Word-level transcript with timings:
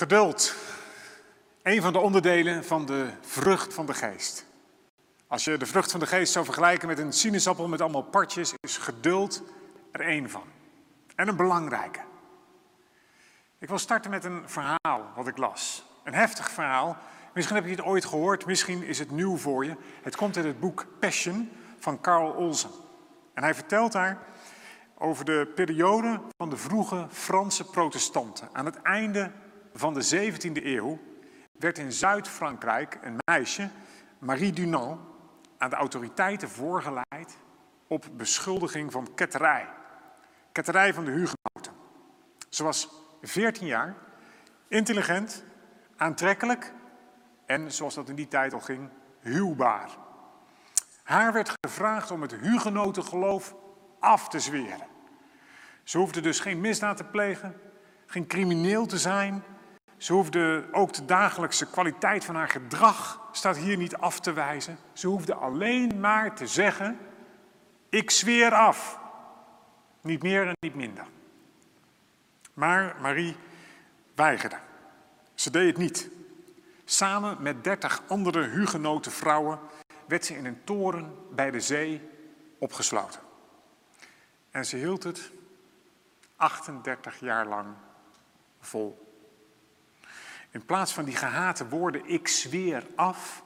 Geduld. 0.00 0.54
Een 1.62 1.82
van 1.82 1.92
de 1.92 1.98
onderdelen 1.98 2.64
van 2.64 2.86
de 2.86 3.10
vrucht 3.20 3.74
van 3.74 3.86
de 3.86 3.94
geest. 3.94 4.46
Als 5.26 5.44
je 5.44 5.56
de 5.56 5.66
vrucht 5.66 5.90
van 5.90 6.00
de 6.00 6.06
geest 6.06 6.32
zou 6.32 6.44
vergelijken 6.44 6.88
met 6.88 6.98
een 6.98 7.12
sinaasappel 7.12 7.68
met 7.68 7.80
allemaal 7.80 8.02
partjes, 8.02 8.54
is 8.60 8.76
geduld 8.76 9.42
er 9.92 10.00
één 10.00 10.30
van. 10.30 10.42
En 11.14 11.28
een 11.28 11.36
belangrijke. 11.36 12.00
Ik 13.58 13.68
wil 13.68 13.78
starten 13.78 14.10
met 14.10 14.24
een 14.24 14.42
verhaal 14.48 15.12
wat 15.16 15.26
ik 15.26 15.36
las. 15.36 15.84
Een 16.04 16.14
heftig 16.14 16.50
verhaal. 16.50 16.96
Misschien 17.34 17.56
heb 17.56 17.64
je 17.64 17.70
het 17.70 17.84
ooit 17.84 18.04
gehoord, 18.04 18.46
misschien 18.46 18.82
is 18.82 18.98
het 18.98 19.10
nieuw 19.10 19.36
voor 19.36 19.64
je. 19.64 19.76
Het 20.02 20.16
komt 20.16 20.36
uit 20.36 20.46
het 20.46 20.60
boek 20.60 20.86
Passion 20.98 21.50
van 21.78 22.00
Carl 22.00 22.32
Olsen. 22.32 22.70
En 23.34 23.42
hij 23.42 23.54
vertelt 23.54 23.92
daar 23.92 24.18
over 24.98 25.24
de 25.24 25.52
periode 25.54 26.20
van 26.36 26.50
de 26.50 26.56
vroege 26.56 27.06
Franse 27.10 27.64
protestanten. 27.64 28.48
Aan 28.52 28.64
het 28.64 28.82
einde 28.82 29.32
van 29.72 29.94
de 29.94 30.32
17e 30.32 30.64
eeuw 30.64 30.98
werd 31.52 31.78
in 31.78 31.92
Zuid-Frankrijk 31.92 32.98
een 33.02 33.16
meisje, 33.24 33.68
Marie 34.18 34.52
Dunant, 34.52 35.00
aan 35.58 35.70
de 35.70 35.76
autoriteiten 35.76 36.48
voorgeleid 36.48 37.36
op 37.86 38.06
beschuldiging 38.12 38.92
van 38.92 39.14
ketterij. 39.14 39.68
Ketterij 40.52 40.94
van 40.94 41.04
de 41.04 41.10
hugenoten. 41.10 41.72
Ze 42.48 42.64
was 42.64 42.88
14 43.22 43.66
jaar, 43.66 43.96
intelligent, 44.68 45.44
aantrekkelijk 45.96 46.72
en, 47.46 47.72
zoals 47.72 47.94
dat 47.94 48.08
in 48.08 48.14
die 48.14 48.28
tijd 48.28 48.52
al 48.52 48.60
ging, 48.60 48.88
huwbaar. 49.20 49.90
Haar 51.02 51.32
werd 51.32 51.52
gevraagd 51.60 52.10
om 52.10 52.22
het 52.22 52.34
hugenotengeloof 52.34 53.54
af 53.98 54.28
te 54.28 54.40
zweren. 54.40 54.86
Ze 55.82 55.98
hoefde 55.98 56.20
dus 56.20 56.40
geen 56.40 56.60
misdaad 56.60 56.96
te 56.96 57.04
plegen, 57.04 57.60
geen 58.06 58.26
crimineel 58.26 58.86
te 58.86 58.98
zijn. 58.98 59.42
Ze 60.00 60.12
hoefde 60.12 60.68
ook 60.72 60.92
de 60.92 61.04
dagelijkse 61.04 61.66
kwaliteit 61.66 62.24
van 62.24 62.34
haar 62.34 62.48
gedrag, 62.48 63.28
staat 63.32 63.56
hier 63.56 63.76
niet 63.76 63.96
af 63.96 64.20
te 64.20 64.32
wijzen. 64.32 64.78
Ze 64.92 65.06
hoefde 65.06 65.34
alleen 65.34 66.00
maar 66.00 66.34
te 66.34 66.46
zeggen, 66.46 66.98
ik 67.88 68.10
zweer 68.10 68.54
af. 68.54 68.98
Niet 70.00 70.22
meer 70.22 70.46
en 70.46 70.56
niet 70.60 70.74
minder. 70.74 71.06
Maar 72.54 72.96
Marie 73.00 73.36
weigerde. 74.14 74.56
Ze 75.34 75.50
deed 75.50 75.66
het 75.66 75.76
niet. 75.76 76.10
Samen 76.84 77.42
met 77.42 77.64
dertig 77.64 78.02
andere 78.08 78.42
hugenoten 78.42 79.12
vrouwen 79.12 79.58
werd 80.06 80.24
ze 80.24 80.36
in 80.36 80.44
een 80.44 80.64
toren 80.64 81.16
bij 81.34 81.50
de 81.50 81.60
zee 81.60 82.08
opgesloten. 82.58 83.20
En 84.50 84.66
ze 84.66 84.76
hield 84.76 85.02
het 85.02 85.30
38 86.36 87.20
jaar 87.20 87.46
lang 87.46 87.74
vol. 88.60 89.09
In 90.50 90.64
plaats 90.64 90.92
van 90.92 91.04
die 91.04 91.16
gehate 91.16 91.68
woorden, 91.68 92.06
ik 92.06 92.28
zweer 92.28 92.86
af, 92.96 93.42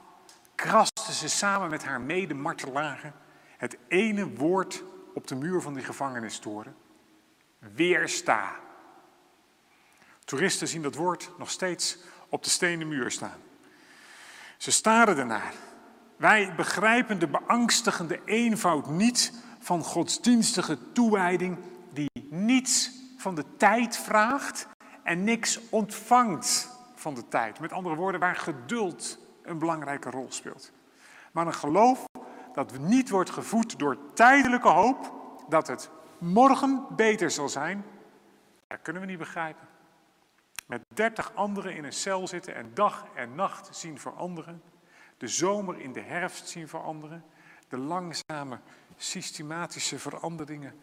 kraste 0.55 1.13
ze 1.13 1.27
samen 1.27 1.69
met 1.69 1.83
haar 1.83 2.01
medemartelaren 2.01 3.13
het 3.57 3.77
ene 3.87 4.35
woord 4.35 4.83
op 5.13 5.27
de 5.27 5.35
muur 5.35 5.61
van 5.61 5.73
die 5.73 5.83
gevangenistoren. 5.83 6.75
Weersta. 7.59 8.55
Toeristen 10.25 10.67
zien 10.67 10.81
dat 10.81 10.95
woord 10.95 11.31
nog 11.37 11.49
steeds 11.49 11.97
op 12.29 12.43
de 12.43 12.49
stenen 12.49 12.87
muur 12.87 13.11
staan. 13.11 13.39
Ze 14.57 14.71
staren 14.71 15.17
ernaar. 15.17 15.53
Wij 16.17 16.55
begrijpen 16.55 17.19
de 17.19 17.27
beangstigende 17.27 18.21
eenvoud 18.25 18.89
niet 18.89 19.33
van 19.59 19.83
godsdienstige 19.83 20.91
toewijding 20.91 21.57
die 21.93 22.09
niets 22.29 22.91
van 23.17 23.35
de 23.35 23.43
tijd 23.57 23.97
vraagt 23.97 24.67
en 25.03 25.23
niks 25.23 25.59
ontvangt 25.69 26.74
van 27.05 27.13
de 27.13 27.27
tijd. 27.27 27.59
Met 27.59 27.71
andere 27.71 27.95
woorden, 27.95 28.19
waar 28.19 28.35
geduld 28.35 29.19
een 29.43 29.59
belangrijke 29.59 30.09
rol 30.09 30.31
speelt. 30.31 30.71
Maar 31.31 31.47
een 31.47 31.53
geloof 31.53 32.05
dat 32.53 32.79
niet 32.79 33.09
wordt 33.09 33.29
gevoed 33.29 33.79
door 33.79 33.97
tijdelijke 34.13 34.67
hoop, 34.67 35.13
dat 35.49 35.67
het 35.67 35.89
morgen 36.17 36.85
beter 36.95 37.31
zal 37.31 37.49
zijn, 37.49 37.85
dat 38.67 38.81
kunnen 38.81 39.01
we 39.01 39.07
niet 39.07 39.17
begrijpen. 39.17 39.67
Met 40.67 40.81
dertig 40.93 41.33
anderen 41.35 41.75
in 41.75 41.83
een 41.83 41.93
cel 41.93 42.27
zitten 42.27 42.55
en 42.55 42.71
dag 42.73 43.05
en 43.15 43.35
nacht 43.35 43.75
zien 43.75 43.99
veranderen, 43.99 44.61
de 45.17 45.27
zomer 45.27 45.79
in 45.79 45.93
de 45.93 46.01
herfst 46.01 46.49
zien 46.49 46.67
veranderen, 46.67 47.23
de 47.67 47.77
langzame 47.77 48.59
systematische 48.95 49.99
veranderingen 49.99 50.73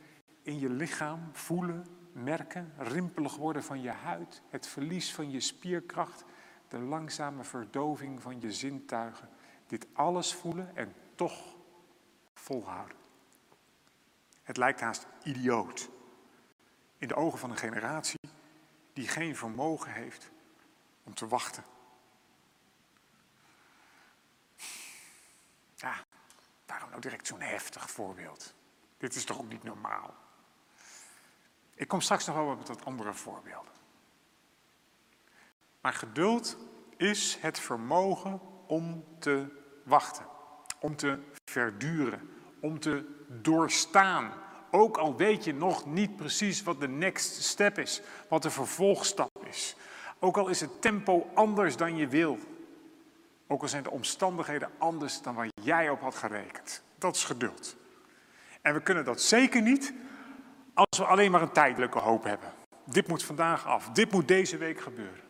in 0.42 0.58
je 0.58 0.70
lichaam 0.70 1.28
voelen, 1.32 1.86
merken, 2.12 2.72
rimpelig 2.76 3.36
worden 3.36 3.62
van 3.64 3.82
je 3.82 3.90
huid, 3.90 4.42
het 4.48 4.66
verlies 4.66 5.14
van 5.14 5.30
je 5.30 5.40
spierkracht, 5.40 6.24
de 6.68 6.78
langzame 6.78 7.44
verdoving 7.44 8.22
van 8.22 8.40
je 8.40 8.52
zintuigen. 8.52 9.28
Dit 9.66 9.86
alles 9.92 10.34
voelen 10.34 10.76
en 10.76 10.94
toch 11.14 11.56
volhouden. 12.34 12.96
Het 14.42 14.56
lijkt 14.56 14.80
haast 14.80 15.06
idioot 15.22 15.90
in 16.98 17.08
de 17.08 17.14
ogen 17.14 17.38
van 17.38 17.50
een 17.50 17.56
generatie 17.56 18.20
die 18.92 19.08
geen 19.08 19.36
vermogen 19.36 19.92
heeft 19.92 20.30
om 21.02 21.14
te 21.14 21.28
wachten. 21.28 21.64
Ja, 25.74 26.04
waarom 26.66 26.88
nou 26.88 27.00
direct 27.00 27.26
zo'n 27.26 27.40
heftig 27.40 27.90
voorbeeld? 27.90 28.54
Dit 28.98 29.14
is 29.14 29.24
toch 29.24 29.38
ook 29.38 29.48
niet 29.48 29.62
normaal? 29.62 30.21
Ik 31.82 31.88
kom 31.88 32.00
straks 32.00 32.26
nog 32.26 32.36
wel 32.36 32.56
met 32.56 32.68
wat 32.68 32.84
andere 32.84 33.14
voorbeelden. 33.14 33.72
Maar 35.80 35.92
geduld 35.92 36.56
is 36.96 37.38
het 37.40 37.58
vermogen 37.58 38.40
om 38.66 39.04
te 39.18 39.46
wachten, 39.84 40.26
om 40.80 40.96
te 40.96 41.18
verduren, 41.44 42.30
om 42.60 42.80
te 42.80 43.04
doorstaan. 43.28 44.32
Ook 44.70 44.96
al 44.96 45.16
weet 45.16 45.44
je 45.44 45.54
nog 45.54 45.86
niet 45.86 46.16
precies 46.16 46.62
wat 46.62 46.80
de 46.80 46.88
next 46.88 47.42
step 47.42 47.78
is, 47.78 48.02
wat 48.28 48.42
de 48.42 48.50
vervolgstap 48.50 49.46
is. 49.46 49.76
Ook 50.18 50.36
al 50.36 50.48
is 50.48 50.60
het 50.60 50.82
tempo 50.82 51.30
anders 51.34 51.76
dan 51.76 51.96
je 51.96 52.08
wil. 52.08 52.38
Ook 53.46 53.62
al 53.62 53.68
zijn 53.68 53.82
de 53.82 53.90
omstandigheden 53.90 54.70
anders 54.78 55.22
dan 55.22 55.34
waar 55.34 55.48
jij 55.62 55.90
op 55.90 56.00
had 56.00 56.14
gerekend. 56.14 56.82
Dat 56.98 57.16
is 57.16 57.24
geduld. 57.24 57.76
En 58.60 58.74
we 58.74 58.82
kunnen 58.82 59.04
dat 59.04 59.20
zeker 59.20 59.62
niet 59.62 59.94
als 60.74 60.98
we 60.98 61.04
alleen 61.04 61.30
maar 61.30 61.42
een 61.42 61.52
tijdelijke 61.52 61.98
hoop 61.98 62.24
hebben. 62.24 62.52
Dit 62.84 63.08
moet 63.08 63.24
vandaag 63.24 63.66
af, 63.66 63.90
dit 63.90 64.12
moet 64.12 64.28
deze 64.28 64.56
week 64.56 64.80
gebeuren. 64.80 65.24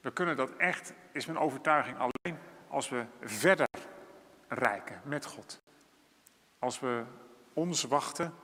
We 0.00 0.12
kunnen 0.12 0.36
dat 0.36 0.56
echt, 0.56 0.92
is 1.12 1.26
mijn 1.26 1.38
overtuiging, 1.38 1.98
alleen 1.98 2.38
als 2.68 2.88
we 2.88 3.04
verder 3.20 3.68
rijken 4.48 5.00
met 5.04 5.24
God. 5.24 5.62
Als 6.58 6.80
we 6.80 7.04
ons 7.52 7.84
wachten 7.84 8.34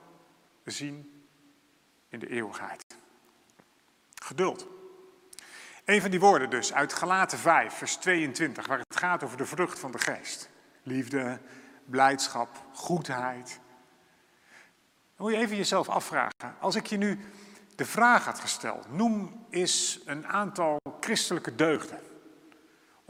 zien 0.63 1.25
in 2.09 2.19
de 2.19 2.29
eeuwigheid. 2.29 2.85
Geduld. 4.23 4.67
Een 5.85 6.01
van 6.01 6.11
die 6.11 6.19
woorden 6.19 6.49
dus 6.49 6.73
uit 6.73 6.93
Galaten 6.93 7.37
5, 7.37 7.73
vers 7.73 7.95
22, 7.95 8.67
waar 8.67 8.79
het 8.79 8.97
gaat 8.97 9.23
over 9.23 9.37
de 9.37 9.45
vrucht 9.45 9.79
van 9.79 9.91
de 9.91 9.99
geest. 9.99 10.49
Liefde, 10.83 11.39
blijdschap, 11.85 12.65
goedheid, 12.73 13.59
moet 15.17 15.31
je 15.31 15.37
even 15.37 15.57
jezelf 15.57 15.89
afvragen. 15.89 16.55
Als 16.59 16.75
ik 16.75 16.85
je 16.85 16.97
nu 16.97 17.19
de 17.75 17.85
vraag 17.85 18.25
had 18.25 18.39
gesteld, 18.39 18.91
noem 18.91 19.45
eens 19.49 19.99
een 20.05 20.27
aantal 20.27 20.77
christelijke 20.99 21.55
deugden. 21.55 21.99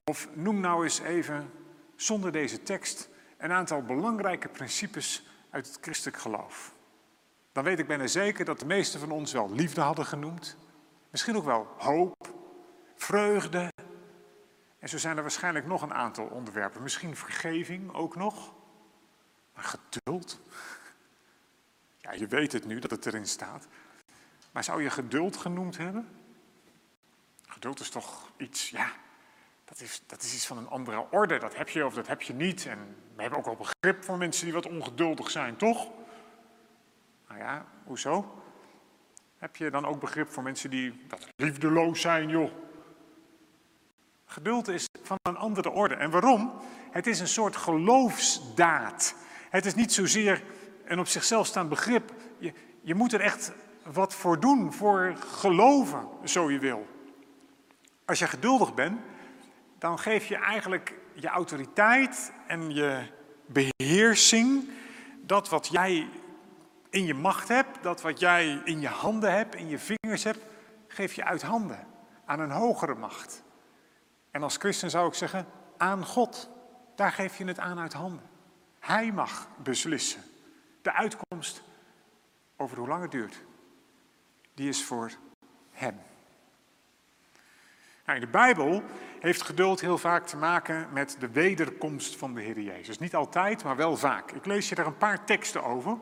Of 0.03 0.28
noem 0.34 0.59
nou 0.59 0.84
eens 0.84 1.00
even, 1.00 1.51
zonder 1.95 2.31
deze 2.31 2.63
tekst, 2.63 3.09
een 3.38 3.51
aantal 3.51 3.81
belangrijke 3.81 4.47
principes 4.47 5.28
uit 5.50 5.68
het 5.68 5.78
christelijk 5.81 6.18
geloof. 6.18 6.72
Dan 7.51 7.63
weet 7.63 7.79
ik 7.79 7.88
bijna 7.88 8.07
zeker 8.07 8.45
dat 8.45 8.59
de 8.59 8.66
meesten 8.66 9.00
van 9.00 9.12
ons 9.12 9.31
wel 9.31 9.51
liefde 9.51 9.81
hadden 9.81 10.06
genoemd. 10.06 10.57
Misschien 11.09 11.35
ook 11.35 11.45
wel 11.45 11.68
hoop, 11.78 12.34
vreugde. 12.95 13.71
En 14.80 14.89
zo 14.89 14.98
zijn 14.98 15.15
er 15.15 15.21
waarschijnlijk 15.21 15.65
nog 15.65 15.81
een 15.81 15.94
aantal 15.94 16.25
onderwerpen. 16.25 16.83
Misschien 16.83 17.15
vergeving 17.15 17.94
ook 17.94 18.15
nog. 18.15 18.53
Maar 19.53 19.63
geduld. 19.63 20.39
Ja, 22.07 22.13
je 22.13 22.27
weet 22.27 22.51
het 22.51 22.65
nu 22.65 22.80
dat 22.80 22.92
het 22.92 23.06
erin 23.06 23.25
staat. 23.25 23.68
Maar 24.51 24.63
zou 24.63 24.83
je 24.83 24.89
geduld 24.89 25.38
genoemd 25.38 25.77
hebben? 25.77 26.07
Geduld 27.48 27.80
is 27.80 27.89
toch 27.89 28.31
iets, 28.38 28.69
ja, 28.69 28.92
dat 29.65 29.81
is, 29.81 30.01
dat 30.06 30.21
is 30.21 30.33
iets 30.33 30.45
van 30.45 30.57
een 30.57 30.68
andere 30.68 31.06
orde. 31.12 31.38
Dat 31.38 31.56
heb 31.56 31.69
je 31.69 31.86
of 31.86 31.94
dat 31.94 32.07
heb 32.07 32.21
je 32.21 32.33
niet. 32.33 32.65
En 32.65 32.95
we 33.15 33.21
hebben 33.21 33.39
ook 33.39 33.45
wel 33.45 33.56
begrip 33.56 34.04
voor 34.04 34.18
mensen 34.18 34.45
die 34.45 34.54
wat 34.54 34.65
ongeduldig 34.65 35.31
zijn, 35.31 35.56
toch? 35.56 35.88
Nou 37.27 37.39
ja, 37.39 37.65
hoezo? 37.83 38.42
Heb 39.38 39.56
je 39.56 39.69
dan 39.69 39.86
ook 39.86 40.00
begrip 40.00 40.31
voor 40.31 40.44
mensen 40.44 40.69
die 40.69 41.06
dat 41.07 41.27
liefdeloos 41.36 42.01
zijn, 42.01 42.30
joh? 42.30 42.51
Geduld 44.25 44.68
is 44.68 44.86
van 45.03 45.18
een 45.21 45.38
andere 45.38 45.69
orde. 45.69 45.95
En 45.95 46.12
waarom? 46.12 46.62
Het 46.92 47.07
is 47.07 47.19
een 47.19 47.27
soort 47.27 47.56
geloofsdaad. 47.56 49.15
Het 49.50 49.65
is 49.65 49.75
niet 49.75 49.94
zozeer 49.94 50.44
een 50.88 51.00
op 51.00 51.07
zichzelf 51.07 51.48
staand 51.48 51.69
begrip. 51.69 52.13
Je, 52.38 52.54
je 52.81 52.95
moet 52.95 53.13
er 53.13 53.22
echt 53.22 53.51
wat 53.84 54.13
voor 54.13 54.39
doen, 54.39 54.74
voor 54.74 55.16
geloven, 55.19 56.07
zo 56.24 56.51
je 56.51 56.60
wil. 56.60 56.88
Als 58.06 58.19
je 58.19 58.28
geduldig 58.28 58.74
bent, 58.74 59.00
dan 59.78 60.00
geef 60.00 60.25
je 60.25 60.36
eigenlijk 60.36 60.94
je 61.13 61.28
autoriteit 61.28 62.31
en 62.48 62.74
je 62.74 63.04
beheersing, 63.45 64.69
dat 65.22 65.50
wat 65.50 65.68
jij 65.68 66.10
in 66.89 67.06
je 67.06 67.13
macht 67.13 67.48
hebt, 67.48 67.84
dat 67.84 68.01
wat 68.01 68.19
jij 68.19 68.62
in 68.63 68.80
je 68.80 68.88
handen 68.88 69.34
hebt, 69.34 69.56
in 69.56 69.68
je 69.68 69.80
vingers 69.80 70.24
hebt, 70.24 70.39
geef 70.88 71.13
je 71.13 71.24
uit 71.24 71.42
handen 71.42 71.88
aan 72.25 72.39
een 72.39 72.51
hogere 72.51 72.95
macht. 72.95 73.44
En 74.31 74.44
als 74.44 74.57
christen 74.57 74.89
zou 74.89 75.07
ik 75.07 75.13
zeggen, 75.13 75.45
aan 75.78 76.06
God. 76.06 76.50
Daar 76.95 77.12
geef 77.12 77.38
je 77.38 77.45
het 77.45 77.60
aan 77.60 77.80
uit 77.80 77.94
handen. 77.94 78.25
Hij 78.80 79.12
mag 79.12 79.48
beslissen. 79.63 80.22
De 80.81 80.94
uitkomst 80.94 81.63
over 82.57 82.77
hoe 82.77 82.88
lang 82.88 83.01
het 83.01 83.12
duurt, 83.12 83.44
die 84.53 84.69
is 84.69 84.83
voor 84.83 85.12
Hem. 85.71 86.00
Nou, 88.06 88.19
in 88.19 88.25
de 88.25 88.31
Bijbel 88.31 88.83
heeft 89.19 89.41
geduld 89.41 89.81
heel 89.81 89.97
vaak 89.97 90.27
te 90.27 90.38
maken 90.38 90.88
met 90.94 91.15
de 91.19 91.29
wederkomst 91.29 92.15
van 92.15 92.33
de 92.33 92.41
Heer 92.41 92.59
Jezus. 92.59 93.00
Niet 93.00 93.15
altijd, 93.15 93.63
maar 93.63 93.75
wel 93.75 93.97
vaak. 93.97 94.31
Ik 94.31 94.45
lees 94.45 94.69
je 94.69 94.75
daar 94.75 94.85
een 94.85 94.97
paar 94.97 95.25
teksten 95.25 95.63
over. 95.63 95.97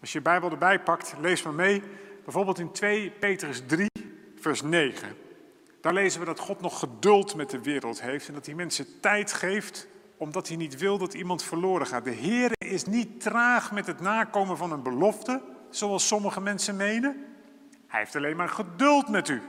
Als 0.00 0.12
je 0.12 0.18
je 0.18 0.24
Bijbel 0.24 0.50
erbij 0.50 0.80
pakt, 0.80 1.14
lees 1.20 1.42
maar 1.42 1.54
mee. 1.54 1.82
Bijvoorbeeld 2.24 2.58
in 2.58 2.72
2 2.72 3.10
Petrus 3.10 3.62
3, 3.66 3.88
vers 4.36 4.62
9. 4.62 5.16
Daar 5.80 5.92
lezen 5.92 6.20
we 6.20 6.26
dat 6.26 6.38
God 6.38 6.60
nog 6.60 6.78
geduld 6.78 7.34
met 7.34 7.50
de 7.50 7.62
wereld 7.62 8.00
heeft 8.02 8.28
en 8.28 8.34
dat 8.34 8.46
hij 8.46 8.54
mensen 8.54 9.00
tijd 9.00 9.32
geeft 9.32 9.86
omdat 10.18 10.48
hij 10.48 10.56
niet 10.56 10.78
wil 10.78 10.98
dat 10.98 11.14
iemand 11.14 11.42
verloren 11.42 11.86
gaat. 11.86 12.04
De 12.04 12.10
Heer 12.10 12.52
is 12.58 12.84
niet 12.84 13.20
traag 13.20 13.72
met 13.72 13.86
het 13.86 14.00
nakomen 14.00 14.56
van 14.56 14.72
een 14.72 14.82
belofte, 14.82 15.42
zoals 15.70 16.06
sommige 16.06 16.40
mensen 16.40 16.76
menen. 16.76 17.26
Hij 17.86 18.00
heeft 18.00 18.16
alleen 18.16 18.36
maar 18.36 18.48
geduld 18.48 19.08
met 19.08 19.28
u, 19.28 19.42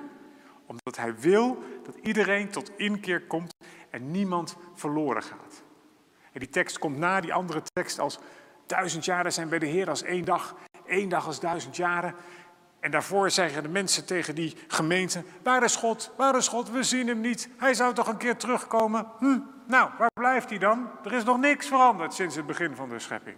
omdat 0.65 0.97
hij 0.97 1.19
wil 1.19 1.63
dat 1.83 1.95
iedereen 2.01 2.49
tot 2.49 2.71
inkeer 2.77 3.21
komt 3.21 3.53
en 3.89 4.11
niemand 4.11 4.55
verloren 4.75 5.23
gaat. 5.23 5.63
En 6.31 6.39
die 6.39 6.49
tekst 6.49 6.79
komt 6.79 6.97
na 6.97 7.21
die 7.21 7.33
andere 7.33 7.61
tekst 7.73 7.99
als 7.99 8.19
duizend 8.65 9.05
jaren 9.05 9.33
zijn 9.33 9.49
bij 9.49 9.59
de 9.59 9.65
Heer 9.65 9.89
als 9.89 10.03
één 10.03 10.25
dag, 10.25 10.55
één 10.85 11.09
dag 11.09 11.25
als 11.25 11.39
duizend 11.39 11.75
jaren. 11.75 12.15
En 12.79 12.91
daarvoor 12.91 13.31
zeggen 13.31 13.63
de 13.63 13.69
mensen 13.69 14.05
tegen 14.05 14.35
die 14.35 14.55
gemeente, 14.67 15.23
waar 15.43 15.63
is 15.63 15.75
God, 15.75 16.11
waar 16.17 16.37
is 16.37 16.47
God, 16.47 16.69
we 16.69 16.83
zien 16.83 17.07
hem 17.07 17.21
niet, 17.21 17.49
hij 17.57 17.73
zou 17.73 17.93
toch 17.93 18.07
een 18.07 18.17
keer 18.17 18.37
terugkomen. 18.37 19.07
Hm, 19.19 19.39
nou, 19.69 19.91
waar 19.97 20.11
blijft 20.13 20.49
hij 20.49 20.57
dan? 20.57 20.91
Er 21.03 21.13
is 21.13 21.23
nog 21.23 21.37
niks 21.37 21.67
veranderd 21.67 22.13
sinds 22.13 22.35
het 22.35 22.45
begin 22.45 22.75
van 22.75 22.89
de 22.89 22.99
schepping. 22.99 23.37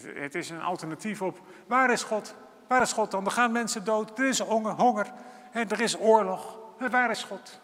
Het 0.00 0.34
is 0.34 0.50
een 0.50 0.62
alternatief 0.62 1.22
op, 1.22 1.40
waar 1.66 1.90
is 1.90 2.02
God, 2.02 2.34
waar 2.68 2.82
is 2.82 2.92
God 2.92 3.10
dan? 3.10 3.24
Er 3.24 3.30
gaan 3.30 3.52
mensen 3.52 3.84
dood, 3.84 4.18
er 4.18 4.28
is 4.28 4.38
honger, 4.38 5.12
en 5.50 5.68
er 5.68 5.80
is 5.80 5.98
oorlog. 5.98 6.58
Waar 6.90 7.10
is 7.10 7.24
God? 7.24 7.60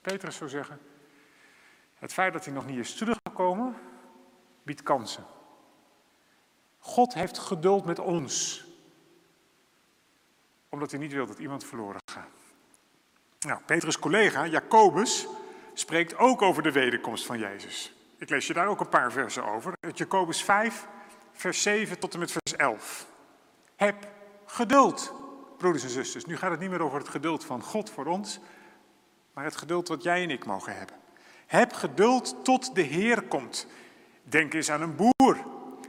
Petrus 0.00 0.36
zou 0.36 0.50
zeggen, 0.50 0.80
het 1.94 2.12
feit 2.12 2.32
dat 2.32 2.44
hij 2.44 2.54
nog 2.54 2.66
niet 2.66 2.78
is 2.78 2.94
teruggekomen, 2.94 3.76
biedt 4.62 4.82
kansen. 4.82 5.24
God 6.78 7.14
heeft 7.14 7.38
geduld 7.38 7.84
met 7.84 7.98
ons. 7.98 8.64
Omdat 10.68 10.90
hij 10.90 11.00
niet 11.00 11.12
wil 11.12 11.26
dat 11.26 11.38
iemand 11.38 11.64
verloren 11.64 12.00
gaat. 12.12 12.37
Nou, 13.46 13.60
Petrus' 13.66 13.98
collega 13.98 14.46
Jacobus 14.46 15.26
spreekt 15.74 16.16
ook 16.16 16.42
over 16.42 16.62
de 16.62 16.72
wederkomst 16.72 17.26
van 17.26 17.38
Jezus. 17.38 17.92
Ik 18.16 18.30
lees 18.30 18.46
je 18.46 18.52
daar 18.52 18.66
ook 18.66 18.80
een 18.80 18.88
paar 18.88 19.12
versen 19.12 19.44
over. 19.44 19.72
Jacobus 19.94 20.42
5, 20.42 20.86
vers 21.32 21.62
7 21.62 21.98
tot 21.98 22.12
en 22.12 22.18
met 22.18 22.32
vers 22.32 22.56
11. 22.56 23.06
Heb 23.76 24.08
geduld, 24.46 25.14
broeders 25.58 25.84
en 25.84 25.90
zusters. 25.90 26.24
Nu 26.24 26.36
gaat 26.36 26.50
het 26.50 26.60
niet 26.60 26.70
meer 26.70 26.82
over 26.82 26.98
het 26.98 27.08
geduld 27.08 27.44
van 27.44 27.62
God 27.62 27.90
voor 27.90 28.06
ons, 28.06 28.40
maar 29.32 29.44
het 29.44 29.56
geduld 29.56 29.88
wat 29.88 30.02
jij 30.02 30.22
en 30.22 30.30
ik 30.30 30.44
mogen 30.44 30.76
hebben. 30.76 30.96
Heb 31.46 31.72
geduld 31.72 32.44
tot 32.44 32.74
de 32.74 32.82
Heer 32.82 33.22
komt. 33.22 33.66
Denk 34.22 34.54
eens 34.54 34.70
aan 34.70 34.82
een 34.82 34.96
boer 34.96 35.36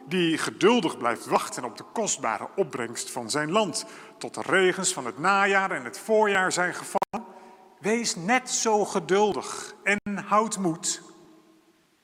die 0.05 0.37
geduldig 0.37 0.97
blijft 0.97 1.25
wachten 1.25 1.63
op 1.63 1.77
de 1.77 1.85
kostbare 1.93 2.47
opbrengst 2.55 3.11
van 3.11 3.29
zijn 3.29 3.51
land, 3.51 3.85
tot 4.17 4.33
de 4.33 4.41
regens 4.41 4.93
van 4.93 5.05
het 5.05 5.17
najaar 5.17 5.71
en 5.71 5.83
het 5.83 5.99
voorjaar 5.99 6.51
zijn 6.51 6.73
gevallen. 6.73 7.37
Wees 7.79 8.15
net 8.15 8.49
zo 8.49 8.85
geduldig 8.85 9.75
en 9.83 10.17
houd 10.17 10.57
moed, 10.57 11.01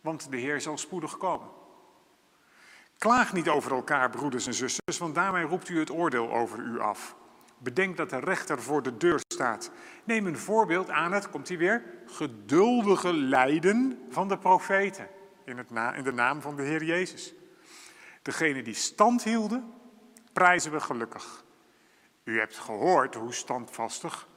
want 0.01 0.31
de 0.31 0.37
Heer 0.37 0.61
zal 0.61 0.77
spoedig 0.77 1.17
komen. 1.17 1.47
Klaag 2.97 3.33
niet 3.33 3.49
over 3.49 3.71
elkaar, 3.71 4.09
broeders 4.09 4.47
en 4.47 4.53
zusters, 4.53 4.97
want 4.97 5.15
daarmee 5.15 5.43
roept 5.43 5.69
u 5.69 5.79
het 5.79 5.91
oordeel 5.91 6.31
over 6.31 6.59
u 6.59 6.79
af. 6.79 7.15
Bedenk 7.57 7.97
dat 7.97 8.09
de 8.09 8.19
rechter 8.19 8.61
voor 8.61 8.81
de 8.81 8.97
deur 8.97 9.19
staat. 9.27 9.71
Neem 10.03 10.25
een 10.25 10.37
voorbeeld 10.37 10.89
aan 10.89 11.11
het, 11.11 11.29
komt 11.29 11.47
hij 11.47 11.57
weer, 11.57 11.83
geduldige 12.05 13.13
lijden 13.13 14.05
van 14.09 14.27
de 14.27 14.37
profeten 14.37 15.07
in, 15.45 15.57
het 15.57 15.69
in 15.95 16.03
de 16.03 16.13
naam 16.13 16.41
van 16.41 16.55
de 16.55 16.63
Heer 16.63 16.83
Jezus. 16.83 17.33
Degene 18.21 18.61
die 18.61 18.73
stand 18.73 19.23
hielden, 19.23 19.73
prijzen 20.33 20.71
we 20.71 20.79
gelukkig. 20.79 21.43
U 22.23 22.39
hebt 22.39 22.57
gehoord 22.57 23.15
hoe 23.15 23.33
standvastig 23.33 24.27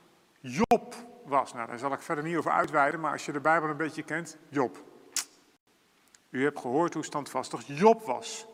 Job 0.40 0.94
was. 1.28 1.52
Nou, 1.52 1.66
daar 1.66 1.78
zal 1.78 1.92
ik 1.92 2.00
verder 2.00 2.25
niet 2.25 2.36
over 2.36 2.50
uitweiden, 2.50 3.00
maar 3.00 3.12
als 3.12 3.26
je 3.26 3.32
de 3.32 3.40
Bijbel 3.40 3.69
een 3.69 3.76
beetje 3.76 4.02
kent, 4.02 4.38
Job. 4.48 4.84
U 6.30 6.44
hebt 6.44 6.58
gehoord 6.58 6.94
hoe 6.94 7.04
standvastig 7.04 7.62
Job 7.66 8.04
was. 8.04 8.46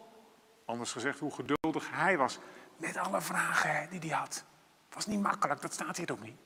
Anders 0.64 0.92
gezegd, 0.92 1.18
hoe 1.18 1.32
geduldig 1.32 1.90
hij 1.90 2.18
was. 2.18 2.38
Met 2.76 2.96
alle 2.96 3.20
vragen 3.20 3.90
die 3.90 4.00
hij 4.00 4.18
had. 4.18 4.44
Was 4.90 5.06
niet 5.06 5.20
makkelijk, 5.20 5.60
dat 5.60 5.72
staat 5.72 5.96
hier 5.96 6.12
ook 6.12 6.22
niet. 6.22 6.36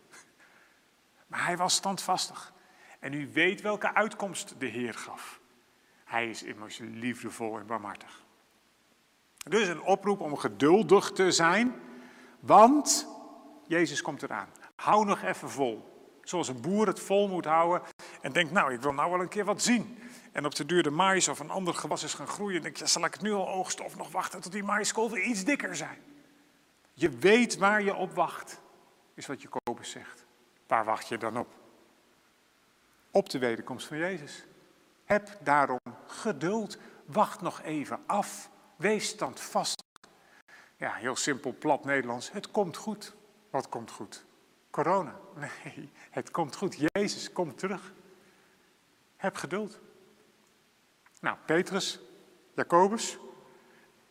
Maar 1.26 1.44
hij 1.44 1.56
was 1.56 1.74
standvastig. 1.74 2.52
En 3.00 3.12
u 3.12 3.32
weet 3.32 3.60
welke 3.60 3.94
uitkomst 3.94 4.54
de 4.58 4.66
Heer 4.66 4.94
gaf. 4.94 5.40
Hij 6.04 6.28
is 6.28 6.42
immers 6.42 6.78
liefdevol 6.78 7.58
en 7.58 7.66
barmhartig. 7.66 8.24
Dus 9.36 9.68
een 9.68 9.82
oproep 9.82 10.20
om 10.20 10.36
geduldig 10.36 11.12
te 11.12 11.32
zijn, 11.32 11.74
want 12.40 13.06
Jezus 13.66 14.02
komt 14.02 14.22
eraan. 14.22 14.48
Hou 14.74 15.04
nog 15.04 15.22
even 15.22 15.50
vol. 15.50 15.97
Zoals 16.28 16.48
een 16.48 16.60
boer 16.60 16.86
het 16.86 17.00
vol 17.00 17.28
moet 17.28 17.44
houden 17.44 17.82
en 18.20 18.32
denkt, 18.32 18.52
nou, 18.52 18.72
ik 18.72 18.80
wil 18.80 18.92
nou 18.92 19.10
wel 19.10 19.20
een 19.20 19.28
keer 19.28 19.44
wat 19.44 19.62
zien. 19.62 19.98
En 20.32 20.44
op 20.44 20.54
de 20.54 20.66
duur 20.66 20.82
de 20.82 20.90
mais 20.90 21.28
of 21.28 21.38
een 21.38 21.50
ander 21.50 21.74
gewas 21.74 22.02
is 22.02 22.14
gaan 22.14 22.28
groeien. 22.28 22.56
En 22.56 22.62
denk 22.62 22.76
je, 22.76 22.86
zal 22.86 23.04
ik 23.04 23.12
het 23.12 23.22
nu 23.22 23.32
al 23.32 23.48
oogsten 23.48 23.84
of 23.84 23.96
nog 23.96 24.10
wachten 24.10 24.40
tot 24.40 24.52
die 24.52 24.62
maiskolven 24.62 25.28
iets 25.28 25.44
dikker 25.44 25.76
zijn? 25.76 25.98
Je 26.92 27.10
weet 27.10 27.56
waar 27.56 27.82
je 27.82 27.94
op 27.94 28.14
wacht, 28.14 28.60
is 29.14 29.26
wat 29.26 29.42
Jacobus 29.42 29.90
zegt. 29.90 30.26
Waar 30.66 30.84
wacht 30.84 31.08
je 31.08 31.18
dan 31.18 31.38
op? 31.38 31.48
Op 33.10 33.30
de 33.30 33.38
wederkomst 33.38 33.86
van 33.86 33.96
Jezus. 33.96 34.44
Heb 35.04 35.38
daarom 35.42 35.80
geduld. 36.06 36.78
Wacht 37.04 37.40
nog 37.40 37.62
even 37.62 38.00
af. 38.06 38.50
Wees 38.76 39.08
standvastig. 39.08 39.86
Ja, 40.76 40.92
heel 40.92 41.16
simpel, 41.16 41.54
plat 41.58 41.84
Nederlands. 41.84 42.32
Het 42.32 42.50
komt 42.50 42.76
goed. 42.76 43.14
Wat 43.50 43.68
komt 43.68 43.90
goed? 43.90 44.26
Corona. 44.82 45.14
Nee, 45.64 45.90
het 46.10 46.30
komt 46.30 46.56
goed. 46.56 46.76
Jezus 46.92 47.32
komt 47.32 47.58
terug. 47.58 47.92
Heb 49.16 49.36
geduld. 49.36 49.80
Nou, 51.20 51.36
Petrus, 51.46 52.00
Jacobus, 52.54 53.18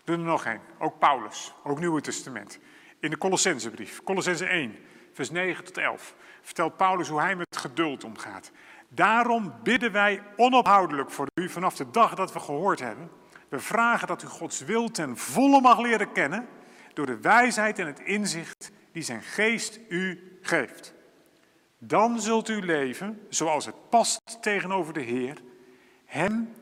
doen 0.03 0.19
er 0.19 0.25
nog 0.25 0.45
één. 0.45 0.61
Ook 0.79 0.99
Paulus, 0.99 1.53
ook 1.63 1.79
Nieuwe 1.79 2.01
Testament. 2.01 2.59
In 2.99 3.09
de 3.09 3.17
Colossensebrief, 3.17 4.03
Colossense 4.03 4.45
1, 4.45 4.75
vers 5.13 5.29
9 5.31 5.63
tot 5.63 5.77
11, 5.77 6.15
vertelt 6.41 6.77
Paulus 6.77 7.07
hoe 7.07 7.21
hij 7.21 7.35
met 7.35 7.57
geduld 7.57 8.03
omgaat. 8.03 8.51
Daarom 8.87 9.53
bidden 9.63 9.91
wij 9.91 10.23
onophoudelijk 10.35 11.11
voor 11.11 11.27
u 11.33 11.49
vanaf 11.49 11.75
de 11.75 11.89
dag 11.91 12.15
dat 12.15 12.33
we 12.33 12.39
gehoord 12.39 12.79
hebben 12.79 13.09
we 13.49 13.59
vragen 13.59 14.07
dat 14.07 14.23
u 14.23 14.27
Gods 14.27 14.59
wil 14.59 14.91
ten 14.91 15.17
volle 15.17 15.61
mag 15.61 15.79
leren 15.79 16.11
kennen 16.11 16.47
door 16.93 17.05
de 17.05 17.19
wijsheid 17.21 17.79
en 17.79 17.87
het 17.87 17.99
inzicht 17.99 18.71
die 18.91 19.03
zijn 19.03 19.21
geest 19.21 19.79
u 19.89 20.36
geeft. 20.47 20.93
Dan 21.77 22.19
zult 22.19 22.49
u 22.49 22.65
leven 22.65 23.25
zoals 23.29 23.65
het 23.65 23.89
past 23.89 24.37
tegenover 24.41 24.93
de 24.93 25.01
Heer, 25.01 25.41
Hem 26.05 26.53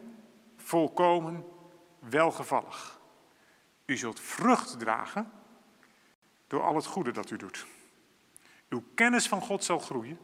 volkomen 0.57 1.45
welgevallig. 1.99 2.99
U 3.85 3.97
zult 3.97 4.19
vrucht 4.19 4.79
dragen 4.79 5.31
door 6.47 6.61
al 6.61 6.75
het 6.75 6.85
goede 6.85 7.11
dat 7.11 7.29
u 7.29 7.37
doet. 7.37 7.65
Uw 8.69 8.83
kennis 8.95 9.27
van 9.27 9.41
God 9.41 9.63
zal 9.63 9.79
groeien 9.79 10.19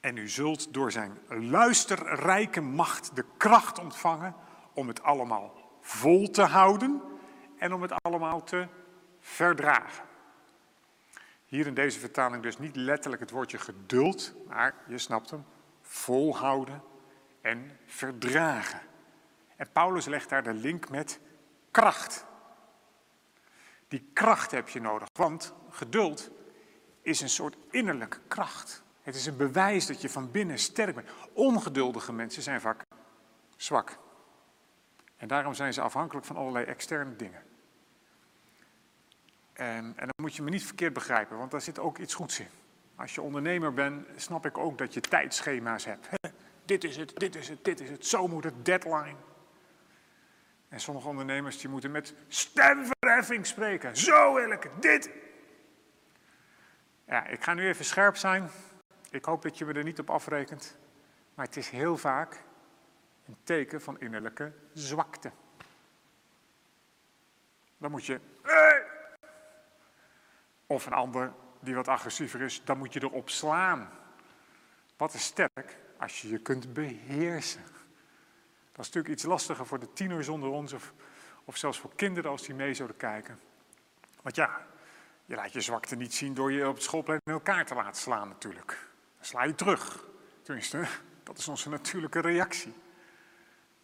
en 0.00 0.16
u 0.16 0.28
zult 0.28 0.74
door 0.74 0.92
zijn 0.92 1.18
luisterrijke 1.28 2.60
macht 2.60 3.16
de 3.16 3.24
kracht 3.36 3.78
ontvangen 3.78 4.34
om 4.74 4.88
het 4.88 5.02
allemaal 5.02 5.54
vol 5.80 6.30
te 6.30 6.42
houden 6.42 7.02
en 7.58 7.72
om 7.72 7.82
het 7.82 7.92
allemaal 8.02 8.44
te 8.44 8.68
verdragen. 9.20 10.04
Hier 11.56 11.66
in 11.66 11.74
deze 11.74 11.98
vertaling 11.98 12.42
dus 12.42 12.58
niet 12.58 12.76
letterlijk 12.76 13.22
het 13.22 13.30
woordje 13.30 13.58
geduld, 13.58 14.34
maar 14.46 14.74
je 14.88 14.98
snapt 14.98 15.30
hem, 15.30 15.44
volhouden 15.82 16.82
en 17.40 17.78
verdragen. 17.86 18.80
En 19.56 19.70
Paulus 19.72 20.06
legt 20.06 20.28
daar 20.28 20.42
de 20.42 20.54
link 20.54 20.88
met 20.88 21.20
kracht. 21.70 22.24
Die 23.88 24.10
kracht 24.12 24.50
heb 24.50 24.68
je 24.68 24.80
nodig, 24.80 25.08
want 25.12 25.54
geduld 25.70 26.30
is 27.02 27.20
een 27.20 27.28
soort 27.28 27.56
innerlijke 27.70 28.20
kracht. 28.28 28.82
Het 29.02 29.14
is 29.14 29.26
een 29.26 29.36
bewijs 29.36 29.86
dat 29.86 30.00
je 30.00 30.08
van 30.08 30.30
binnen 30.30 30.58
sterk 30.58 30.94
bent. 30.94 31.10
Ongeduldige 31.32 32.12
mensen 32.12 32.42
zijn 32.42 32.60
vaak 32.60 32.84
zwak. 33.56 33.98
En 35.16 35.28
daarom 35.28 35.54
zijn 35.54 35.72
ze 35.72 35.80
afhankelijk 35.80 36.26
van 36.26 36.36
allerlei 36.36 36.64
externe 36.64 37.16
dingen. 37.16 37.45
En, 39.56 39.84
en 39.96 40.06
dan 40.06 40.14
moet 40.16 40.36
je 40.36 40.42
me 40.42 40.50
niet 40.50 40.64
verkeerd 40.64 40.92
begrijpen, 40.92 41.38
want 41.38 41.50
daar 41.50 41.60
zit 41.60 41.78
ook 41.78 41.98
iets 41.98 42.14
goeds 42.14 42.40
in. 42.40 42.48
Als 42.96 43.14
je 43.14 43.22
ondernemer 43.22 43.74
bent, 43.74 44.06
snap 44.16 44.46
ik 44.46 44.58
ook 44.58 44.78
dat 44.78 44.94
je 44.94 45.00
tijdschema's 45.00 45.84
hebt. 45.84 46.08
dit 46.64 46.84
is 46.84 46.96
het, 46.96 47.16
dit 47.16 47.34
is 47.34 47.48
het, 47.48 47.64
dit 47.64 47.80
is 47.80 47.90
het, 47.90 48.06
zo 48.06 48.28
moet 48.28 48.44
het, 48.44 48.64
deadline. 48.64 49.16
En 50.68 50.80
sommige 50.80 51.08
ondernemers 51.08 51.58
die 51.58 51.70
moeten 51.70 51.90
met 51.90 52.14
stemverheffing 52.28 53.46
spreken. 53.46 53.96
Zo 53.96 54.34
wil 54.34 54.50
ik 54.50 54.62
het, 54.62 54.82
dit. 54.82 55.10
Ja, 57.04 57.26
ik 57.26 57.42
ga 57.42 57.54
nu 57.54 57.68
even 57.68 57.84
scherp 57.84 58.16
zijn. 58.16 58.50
Ik 59.10 59.24
hoop 59.24 59.42
dat 59.42 59.58
je 59.58 59.64
me 59.64 59.72
er 59.72 59.84
niet 59.84 59.98
op 59.98 60.10
afrekent. 60.10 60.76
Maar 61.34 61.46
het 61.46 61.56
is 61.56 61.70
heel 61.70 61.96
vaak 61.96 62.42
een 63.26 63.36
teken 63.44 63.80
van 63.80 64.00
innerlijke 64.00 64.52
zwakte. 64.72 65.32
Dan 67.78 67.90
moet 67.90 68.06
je. 68.06 68.20
Of 70.66 70.86
een 70.86 70.92
ander 70.92 71.32
die 71.60 71.74
wat 71.74 71.88
agressiever 71.88 72.40
is, 72.40 72.64
dan 72.64 72.78
moet 72.78 72.92
je 72.92 73.02
erop 73.02 73.30
slaan. 73.30 73.90
Wat 74.96 75.14
is 75.14 75.24
sterk 75.24 75.76
als 75.98 76.22
je 76.22 76.28
je 76.28 76.38
kunt 76.38 76.72
beheersen. 76.72 77.62
Dat 78.72 78.84
is 78.84 78.92
natuurlijk 78.92 79.14
iets 79.14 79.22
lastiger 79.22 79.66
voor 79.66 79.78
de 79.78 79.92
tieners 79.92 80.28
onder 80.28 80.48
ons 80.48 80.72
of, 80.72 80.92
zelfs 81.54 81.78
voor 81.78 81.94
kinderen 81.96 82.30
als 82.30 82.42
die 82.42 82.54
mee 82.54 82.74
zouden 82.74 82.96
kijken. 82.96 83.38
Want 84.22 84.36
ja, 84.36 84.66
je 85.24 85.34
laat 85.34 85.52
je 85.52 85.60
zwakte 85.60 85.96
niet 85.96 86.14
zien 86.14 86.34
door 86.34 86.52
je 86.52 86.68
op 86.68 86.74
het 86.74 86.82
schoolplein 86.82 87.20
in 87.24 87.32
elkaar 87.32 87.66
te 87.66 87.74
laten 87.74 88.00
slaan 88.00 88.28
natuurlijk. 88.28 88.88
Dan 89.16 89.24
sla 89.24 89.44
je 89.44 89.54
terug. 89.54 90.04
Tenminste, 90.42 90.86
dat 91.22 91.38
is 91.38 91.48
onze 91.48 91.68
natuurlijke 91.68 92.20
reactie. 92.20 92.74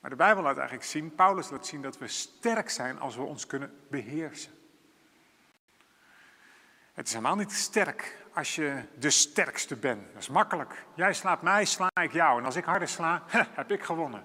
Maar 0.01 0.11
de 0.11 0.17
Bijbel 0.17 0.43
laat 0.43 0.57
eigenlijk 0.57 0.87
zien, 0.87 1.15
Paulus 1.15 1.51
laat 1.51 1.67
zien 1.67 1.83
dat 1.83 1.99
we 1.99 2.09
sterk 2.09 2.71
zijn 2.71 3.01
als 3.01 3.17
we 3.17 3.23
ons 3.23 3.47
kunnen 3.47 3.79
beheersen. 3.89 4.53
Het 6.93 7.07
is 7.07 7.13
helemaal 7.13 7.37
niet 7.37 7.53
sterk 7.53 8.25
als 8.33 8.55
je 8.55 8.83
de 8.99 9.11
sterkste 9.11 9.77
bent. 9.77 10.13
Dat 10.13 10.23
is 10.23 10.29
makkelijk. 10.29 10.85
Jij 10.95 11.13
slaat 11.13 11.43
mij, 11.43 11.65
sla 11.65 11.91
ik 12.03 12.13
jou. 12.13 12.39
En 12.39 12.45
als 12.45 12.57
ik 12.57 12.65
harder 12.65 12.89
sla, 12.89 13.23
heb 13.61 13.71
ik 13.71 13.83
gewonnen. 13.83 14.25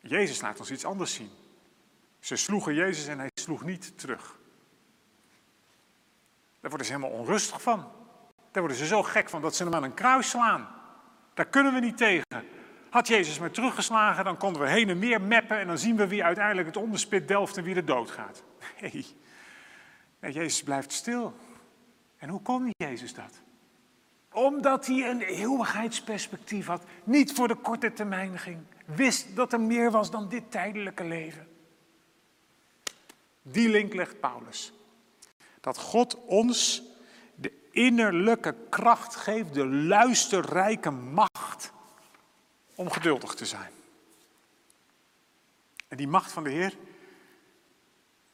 Jezus 0.00 0.40
laat 0.40 0.58
ons 0.58 0.70
iets 0.70 0.84
anders 0.84 1.14
zien. 1.14 1.30
Ze 2.20 2.36
sloegen 2.36 2.74
Jezus 2.74 3.06
en 3.06 3.18
hij 3.18 3.30
sloeg 3.34 3.64
niet 3.64 3.98
terug. 3.98 4.38
Daar 6.60 6.70
worden 6.70 6.86
ze 6.86 6.92
helemaal 6.92 7.18
onrustig 7.18 7.62
van. 7.62 7.78
Daar 8.50 8.62
worden 8.62 8.76
ze 8.76 8.86
zo 8.86 9.02
gek 9.02 9.28
van 9.28 9.42
dat 9.42 9.56
ze 9.56 9.64
hem 9.64 9.74
aan 9.74 9.82
een 9.82 9.94
kruis 9.94 10.30
slaan. 10.30 10.68
Daar 11.34 11.46
kunnen 11.46 11.74
we 11.74 11.80
niet 11.80 11.96
tegen. 11.96 12.44
Had 12.90 13.08
Jezus 13.08 13.38
maar 13.38 13.50
teruggeslagen, 13.50 14.24
dan 14.24 14.36
konden 14.36 14.62
we 14.62 14.68
heen 14.68 14.88
en 14.88 14.98
meer 14.98 15.20
meppen 15.20 15.58
en 15.58 15.66
dan 15.66 15.78
zien 15.78 15.96
we 15.96 16.06
wie 16.06 16.24
uiteindelijk 16.24 16.66
het 16.66 16.76
onderspit 16.76 17.28
delft 17.28 17.56
en 17.56 17.64
wie 17.64 17.74
er 17.74 17.84
dood 17.84 18.10
gaat. 18.10 18.42
nee, 20.24 20.32
Jezus 20.32 20.62
blijft 20.62 20.92
stil. 20.92 21.34
En 22.16 22.28
hoe 22.28 22.42
kon 22.42 22.70
Jezus 22.76 23.14
dat? 23.14 23.40
Omdat 24.32 24.86
hij 24.86 25.10
een 25.10 25.20
eeuwigheidsperspectief 25.20 26.66
had, 26.66 26.82
niet 27.04 27.32
voor 27.32 27.48
de 27.48 27.54
korte 27.54 27.92
termijn 27.92 28.38
ging, 28.38 28.58
wist 28.84 29.36
dat 29.36 29.52
er 29.52 29.60
meer 29.60 29.90
was 29.90 30.10
dan 30.10 30.28
dit 30.28 30.50
tijdelijke 30.50 31.04
leven. 31.04 31.48
Die 33.42 33.68
link 33.68 33.94
legt 33.94 34.20
Paulus. 34.20 34.72
Dat 35.60 35.78
God 35.78 36.24
ons 36.24 36.82
de 37.34 37.52
innerlijke 37.70 38.54
kracht 38.68 39.16
geeft, 39.16 39.54
de 39.54 39.66
luisterrijke 39.66 40.90
macht 40.90 41.72
om 42.74 42.90
geduldig 42.90 43.34
te 43.34 43.46
zijn. 43.46 43.70
En 45.88 45.96
die 45.96 46.08
macht 46.08 46.32
van 46.32 46.44
de 46.44 46.50
Heer, 46.50 46.76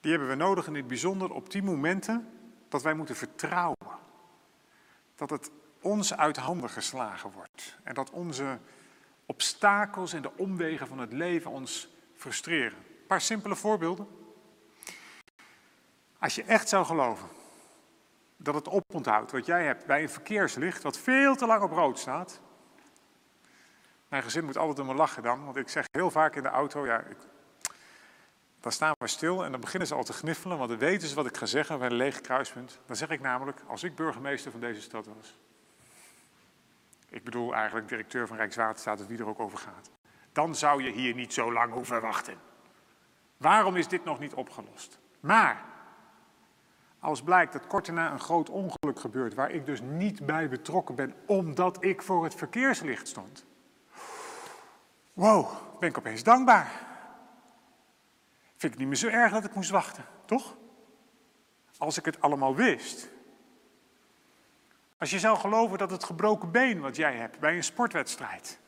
die 0.01 0.11
hebben 0.11 0.29
we 0.29 0.35
nodig 0.35 0.67
in 0.67 0.75
het 0.75 0.87
bijzonder 0.87 1.33
op 1.33 1.51
die 1.51 1.63
momenten 1.63 2.29
dat 2.69 2.83
wij 2.83 2.95
moeten 2.95 3.17
vertrouwen. 3.17 3.99
Dat 5.15 5.31
het 5.31 5.51
ons 5.81 6.17
uit 6.17 6.37
handen 6.37 6.71
geslagen 6.71 7.31
wordt. 7.31 7.79
En 7.83 7.95
dat 7.95 8.11
onze 8.11 8.59
obstakels 9.27 10.13
en 10.13 10.23
de 10.23 10.37
omwegen 10.37 10.87
van 10.87 10.99
het 10.99 11.13
leven 11.13 11.51
ons 11.51 11.89
frustreren. 12.17 12.79
Een 12.79 13.07
paar 13.07 13.21
simpele 13.21 13.57
voorbeelden. 13.57 14.09
Als 16.19 16.35
je 16.35 16.45
echt 16.45 16.69
zou 16.69 16.85
geloven 16.85 17.29
dat 18.37 18.55
het 18.55 18.69
oponthoudt 18.69 19.33
wat 19.33 19.47
jij 19.47 19.65
hebt 19.65 19.87
bij 19.87 20.03
een 20.03 20.11
verkeerslicht 20.11 20.83
wat 20.83 20.99
veel 20.99 21.37
te 21.37 21.47
lang 21.47 21.63
op 21.63 21.71
rood 21.71 21.99
staat. 21.99 22.41
Mijn 24.09 24.23
gezin 24.23 24.45
moet 24.45 24.57
altijd 24.57 24.79
om 24.79 24.87
me 24.87 24.95
lachen 24.95 25.23
dan, 25.23 25.45
want 25.45 25.57
ik 25.57 25.69
zeg 25.69 25.87
heel 25.91 26.11
vaak 26.11 26.37
in 26.37 26.43
de 26.43 26.49
auto, 26.49 26.87
ja, 26.87 26.99
ik, 26.99 27.17
dan 28.61 28.73
staan 28.73 28.95
we 28.99 29.07
stil 29.07 29.45
en 29.45 29.51
dan 29.51 29.61
beginnen 29.61 29.89
ze 29.89 29.95
al 29.95 30.05
te 30.05 30.13
gniffelen, 30.13 30.59
want 30.59 30.71
dan 30.71 30.79
weten 30.79 31.09
ze 31.09 31.15
wat 31.15 31.27
ik 31.27 31.37
ga 31.37 31.47
zeggen 31.47 31.79
bij 31.79 31.89
een 31.89 31.95
leeg 31.95 32.21
kruispunt. 32.21 32.79
Dan 32.87 32.97
zeg 32.97 33.09
ik 33.09 33.21
namelijk, 33.21 33.61
als 33.67 33.83
ik 33.83 33.95
burgemeester 33.95 34.51
van 34.51 34.61
deze 34.61 34.81
stad 34.81 35.07
was. 35.07 35.39
Ik 37.09 37.25
bedoel 37.25 37.55
eigenlijk 37.55 37.89
directeur 37.89 38.27
van 38.27 38.37
Rijkswaterstaat 38.37 39.01
of 39.01 39.07
wie 39.07 39.19
er 39.19 39.29
ook 39.29 39.41
over 39.41 39.59
gaat. 39.59 39.91
Dan 40.33 40.55
zou 40.55 40.83
je 40.83 40.91
hier 40.91 41.15
niet 41.15 41.33
zo 41.33 41.53
lang 41.53 41.73
hoeven 41.73 42.01
wachten. 42.01 42.35
Waarom 43.37 43.77
is 43.77 43.89
dit 43.89 44.05
nog 44.05 44.19
niet 44.19 44.35
opgelost? 44.35 44.99
Maar 45.21 45.65
als 46.99 47.23
blijkt 47.23 47.53
dat 47.53 47.67
kort 47.67 47.87
daarna 47.87 48.13
een 48.13 48.21
groot 48.21 48.51
ongeluk 48.51 49.01
gebeurt, 49.01 49.35
waar 49.35 49.51
ik 49.51 49.67
dus 49.67 49.81
niet 49.81 50.27
bij 50.27 50.49
betrokken 50.49 50.95
ben, 50.95 51.15
omdat 51.27 51.85
ik 51.85 52.03
voor 52.03 52.25
het 52.25 52.35
verkeerslicht 52.35 53.09
stond. 53.09 53.45
Wow, 55.13 55.49
ben 55.79 55.89
ik 55.89 55.99
opeens 55.99 56.23
dankbaar. 56.23 56.90
Vind 58.61 58.73
ik 58.73 58.79
niet 58.79 58.89
meer 58.89 58.97
zo 58.97 59.09
erg 59.09 59.33
dat 59.33 59.45
ik 59.45 59.55
moest 59.55 59.71
wachten, 59.71 60.05
toch? 60.25 60.57
Als 61.79 61.99
ik 61.99 62.05
het 62.05 62.21
allemaal 62.21 62.55
wist. 62.55 63.11
Als 64.99 65.11
je 65.11 65.19
zou 65.19 65.39
geloven 65.39 65.79
dat 65.79 65.91
het 65.91 66.05
gebroken 66.05 66.51
been 66.51 66.81
wat 66.81 66.97
jij 66.97 67.17
hebt 67.17 67.39
bij 67.39 67.57
een 67.57 67.65
sportwedstrijd 67.65 68.61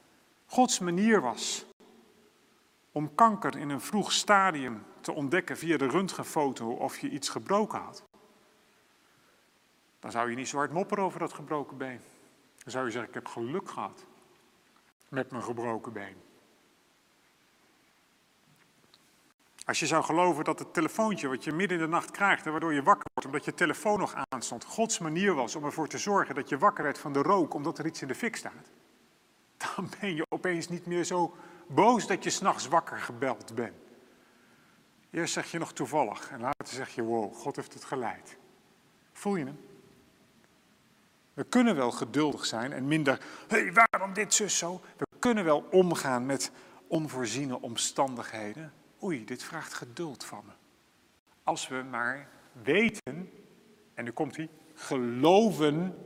Gods 0.46 0.78
manier 0.78 1.20
was 1.20 1.66
om 2.92 3.14
kanker 3.14 3.56
in 3.56 3.68
een 3.68 3.80
vroeg 3.80 4.12
stadium 4.12 4.84
te 5.00 5.12
ontdekken 5.12 5.56
via 5.58 5.76
de 5.76 5.88
röntgenfoto 5.88 6.70
of 6.70 6.98
je 6.98 7.10
iets 7.10 7.28
gebroken 7.28 7.80
had. 7.80 8.02
Dan 10.00 10.10
zou 10.10 10.30
je 10.30 10.36
niet 10.36 10.48
zo 10.48 10.56
hard 10.56 10.72
mopperen 10.72 11.04
over 11.04 11.18
dat 11.18 11.32
gebroken 11.32 11.76
been. 11.76 12.00
Dan 12.58 12.70
zou 12.72 12.84
je 12.84 12.90
zeggen, 12.90 13.08
ik 13.08 13.14
heb 13.14 13.28
geluk 13.28 13.70
gehad 13.70 14.04
met 15.08 15.30
mijn 15.30 15.42
gebroken 15.42 15.92
been. 15.92 16.31
Als 19.64 19.80
je 19.80 19.86
zou 19.86 20.04
geloven 20.04 20.44
dat 20.44 20.58
het 20.58 20.74
telefoontje 20.74 21.28
wat 21.28 21.44
je 21.44 21.52
midden 21.52 21.78
in 21.78 21.84
de 21.84 21.90
nacht 21.90 22.10
krijgt 22.10 22.44
en 22.44 22.50
waardoor 22.50 22.74
je 22.74 22.82
wakker 22.82 23.10
wordt 23.14 23.28
omdat 23.28 23.44
je 23.44 23.54
telefoon 23.54 23.98
nog 23.98 24.14
aanstond, 24.28 24.64
Gods 24.64 24.98
manier 24.98 25.34
was 25.34 25.56
om 25.56 25.64
ervoor 25.64 25.88
te 25.88 25.98
zorgen 25.98 26.34
dat 26.34 26.48
je 26.48 26.58
wakker 26.58 26.84
werd 26.84 26.98
van 26.98 27.12
de 27.12 27.22
rook 27.22 27.54
omdat 27.54 27.78
er 27.78 27.86
iets 27.86 28.02
in 28.02 28.08
de 28.08 28.14
fik 28.14 28.36
staat, 28.36 28.70
dan 29.56 29.88
ben 30.00 30.14
je 30.14 30.26
opeens 30.28 30.68
niet 30.68 30.86
meer 30.86 31.04
zo 31.04 31.36
boos 31.66 32.06
dat 32.06 32.24
je 32.24 32.30
s'nachts 32.30 32.68
wakker 32.68 32.98
gebeld 32.98 33.54
bent. 33.54 33.74
Eerst 35.10 35.32
zeg 35.32 35.50
je 35.50 35.58
nog 35.58 35.72
toevallig 35.72 36.30
en 36.30 36.40
later 36.40 36.74
zeg 36.74 36.94
je 36.94 37.02
wow, 37.02 37.34
God 37.34 37.56
heeft 37.56 37.74
het 37.74 37.84
geleid. 37.84 38.36
Voel 39.12 39.36
je 39.36 39.44
hem? 39.44 39.60
We 41.34 41.44
kunnen 41.44 41.76
wel 41.76 41.90
geduldig 41.90 42.46
zijn 42.46 42.72
en 42.72 42.86
minder, 42.88 43.20
hé, 43.48 43.60
hey, 43.60 43.72
waarom 43.72 44.12
dit 44.12 44.34
zus 44.34 44.58
zo? 44.58 44.80
We 44.96 45.06
kunnen 45.18 45.44
wel 45.44 45.66
omgaan 45.70 46.26
met 46.26 46.52
onvoorziene 46.86 47.60
omstandigheden. 47.60 48.72
Oei, 49.02 49.24
dit 49.24 49.42
vraagt 49.42 49.72
geduld 49.72 50.24
van 50.24 50.42
me. 50.46 50.52
Als 51.42 51.68
we 51.68 51.82
maar 51.90 52.28
weten, 52.62 53.30
en 53.94 54.04
nu 54.04 54.10
komt 54.10 54.36
hij, 54.36 54.48
geloven 54.74 55.98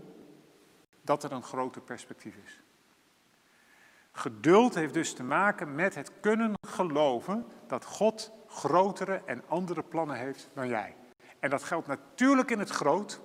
dat 1.03 1.25
er 1.25 1.33
een 1.33 1.43
groter 1.43 1.83
perspectief 1.83 2.37
is. 2.45 2.61
Geduld 4.13 4.75
heeft 4.75 4.95
dus 4.95 5.15
te 5.15 5.23
maken 5.23 5.75
met 5.75 5.95
het 5.95 6.13
kunnen 6.21 6.55
geloven 6.61 7.47
dat 7.67 7.85
God 7.85 8.33
grotere 8.47 9.23
en 9.25 9.49
andere 9.49 9.83
plannen 9.83 10.17
heeft 10.17 10.49
dan 10.55 10.69
jij. 10.69 10.97
En 11.39 11.51
dat 11.51 11.63
geldt 11.63 11.87
natuurlijk 11.87 12.51
in 12.51 12.59
het 12.59 12.71
groot, 12.71 13.21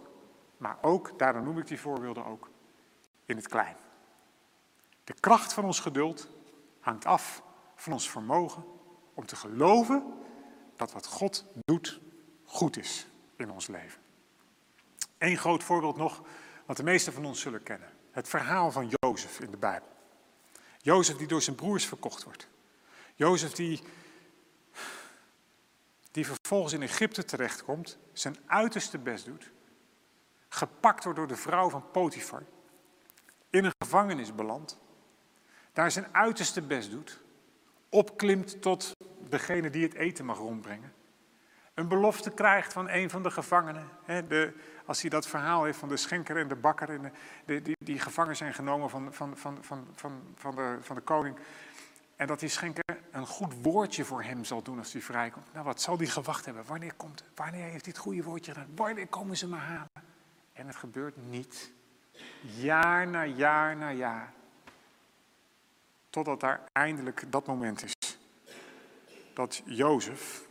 maar 0.57 0.77
ook, 0.81 1.19
daarom 1.19 1.43
noem 1.43 1.57
ik 1.57 1.67
die 1.67 1.79
voorbeelden 1.79 2.25
ook, 2.25 2.49
in 3.25 3.35
het 3.35 3.47
klein. 3.47 3.75
De 5.03 5.13
kracht 5.19 5.53
van 5.53 5.63
ons 5.63 5.79
geduld 5.79 6.29
hangt 6.79 7.05
af 7.05 7.43
van 7.75 7.93
ons 7.93 8.09
vermogen 8.09 8.63
om 9.21 9.27
te 9.27 9.35
geloven 9.35 10.13
dat 10.75 10.91
wat 10.91 11.05
God 11.05 11.45
doet 11.65 11.99
goed 12.43 12.77
is 12.77 13.07
in 13.37 13.51
ons 13.51 13.67
leven. 13.67 14.01
Eén 15.17 15.37
groot 15.37 15.63
voorbeeld 15.63 15.97
nog, 15.97 16.21
wat 16.65 16.77
de 16.77 16.83
meesten 16.83 17.13
van 17.13 17.25
ons 17.25 17.41
zullen 17.41 17.63
kennen. 17.63 17.89
Het 18.11 18.27
verhaal 18.27 18.71
van 18.71 18.91
Jozef 18.99 19.39
in 19.39 19.51
de 19.51 19.57
Bijbel. 19.57 19.87
Jozef 20.77 21.17
die 21.17 21.27
door 21.27 21.41
zijn 21.41 21.55
broers 21.55 21.85
verkocht 21.85 22.23
wordt. 22.23 22.47
Jozef 23.15 23.51
die, 23.51 23.81
die 26.11 26.25
vervolgens 26.25 26.73
in 26.73 26.81
Egypte 26.81 27.25
terechtkomt, 27.25 27.97
zijn 28.13 28.37
uiterste 28.45 28.97
best 28.97 29.25
doet, 29.25 29.51
gepakt 30.49 31.03
wordt 31.03 31.19
door 31.19 31.27
de 31.27 31.35
vrouw 31.35 31.69
van 31.69 31.91
Potifar, 31.91 32.43
in 33.49 33.65
een 33.65 33.73
gevangenis 33.79 34.35
belandt, 34.35 34.77
daar 35.73 35.91
zijn 35.91 36.07
uiterste 36.11 36.61
best 36.61 36.91
doet, 36.91 37.19
opklimt 37.91 38.61
tot 38.61 38.91
degene 39.29 39.69
die 39.69 39.83
het 39.83 39.93
eten 39.93 40.25
mag 40.25 40.37
rondbrengen, 40.37 40.93
een 41.73 41.87
belofte 41.87 42.31
krijgt 42.31 42.73
van 42.73 42.89
een 42.89 43.09
van 43.09 43.23
de 43.23 43.31
gevangenen. 43.31 43.89
Hè, 44.03 44.27
de, 44.27 44.53
als 44.85 45.01
hij 45.01 45.09
dat 45.09 45.27
verhaal 45.27 45.63
heeft 45.63 45.77
van 45.77 45.89
de 45.89 45.97
schenker 45.97 46.37
en 46.37 46.47
de 46.47 46.55
bakker, 46.55 46.89
en 46.89 47.13
de, 47.45 47.61
die, 47.61 47.75
die 47.83 47.99
gevangen 47.99 48.35
zijn 48.35 48.53
genomen 48.53 48.89
van, 48.89 49.13
van, 49.13 49.37
van, 49.37 49.57
van, 49.61 49.87
van, 49.95 50.21
van, 50.35 50.55
de, 50.55 50.77
van 50.81 50.95
de 50.95 51.01
koning. 51.01 51.37
En 52.15 52.27
dat 52.27 52.39
die 52.39 52.49
schenker 52.49 52.83
een 53.11 53.27
goed 53.27 53.53
woordje 53.61 54.05
voor 54.05 54.23
hem 54.23 54.43
zal 54.43 54.61
doen 54.61 54.77
als 54.77 54.93
hij 54.93 55.01
vrijkomt. 55.01 55.53
Nou, 55.53 55.65
wat 55.65 55.81
zal 55.81 55.97
die 55.97 56.07
gewacht 56.07 56.45
hebben? 56.45 56.65
Wanneer 56.65 56.93
komt 56.93 57.23
Wanneer 57.35 57.63
heeft 57.63 57.85
hij 57.85 57.93
het 57.93 58.03
goede 58.03 58.23
woordje 58.23 58.51
gedaan? 58.51 58.69
Wanneer 58.75 59.07
komen 59.07 59.37
ze 59.37 59.47
me 59.47 59.55
halen? 59.55 59.89
En 60.53 60.67
het 60.67 60.75
gebeurt 60.75 61.29
niet. 61.29 61.71
Jaar 62.41 63.07
na 63.07 63.25
jaar 63.25 63.77
na 63.77 63.91
jaar. 63.91 64.33
Totdat 66.11 66.39
daar 66.39 66.61
eindelijk 66.71 67.31
dat 67.31 67.45
moment 67.45 67.83
is. 67.83 68.17
Dat 69.33 69.61
Jozef, 69.65 70.47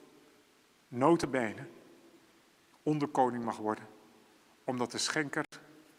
notabene, 0.89 1.67
onderkoning 2.83 3.45
mag 3.45 3.57
worden. 3.57 3.85
Omdat 4.65 4.91
de 4.91 4.99
schenker 4.99 5.45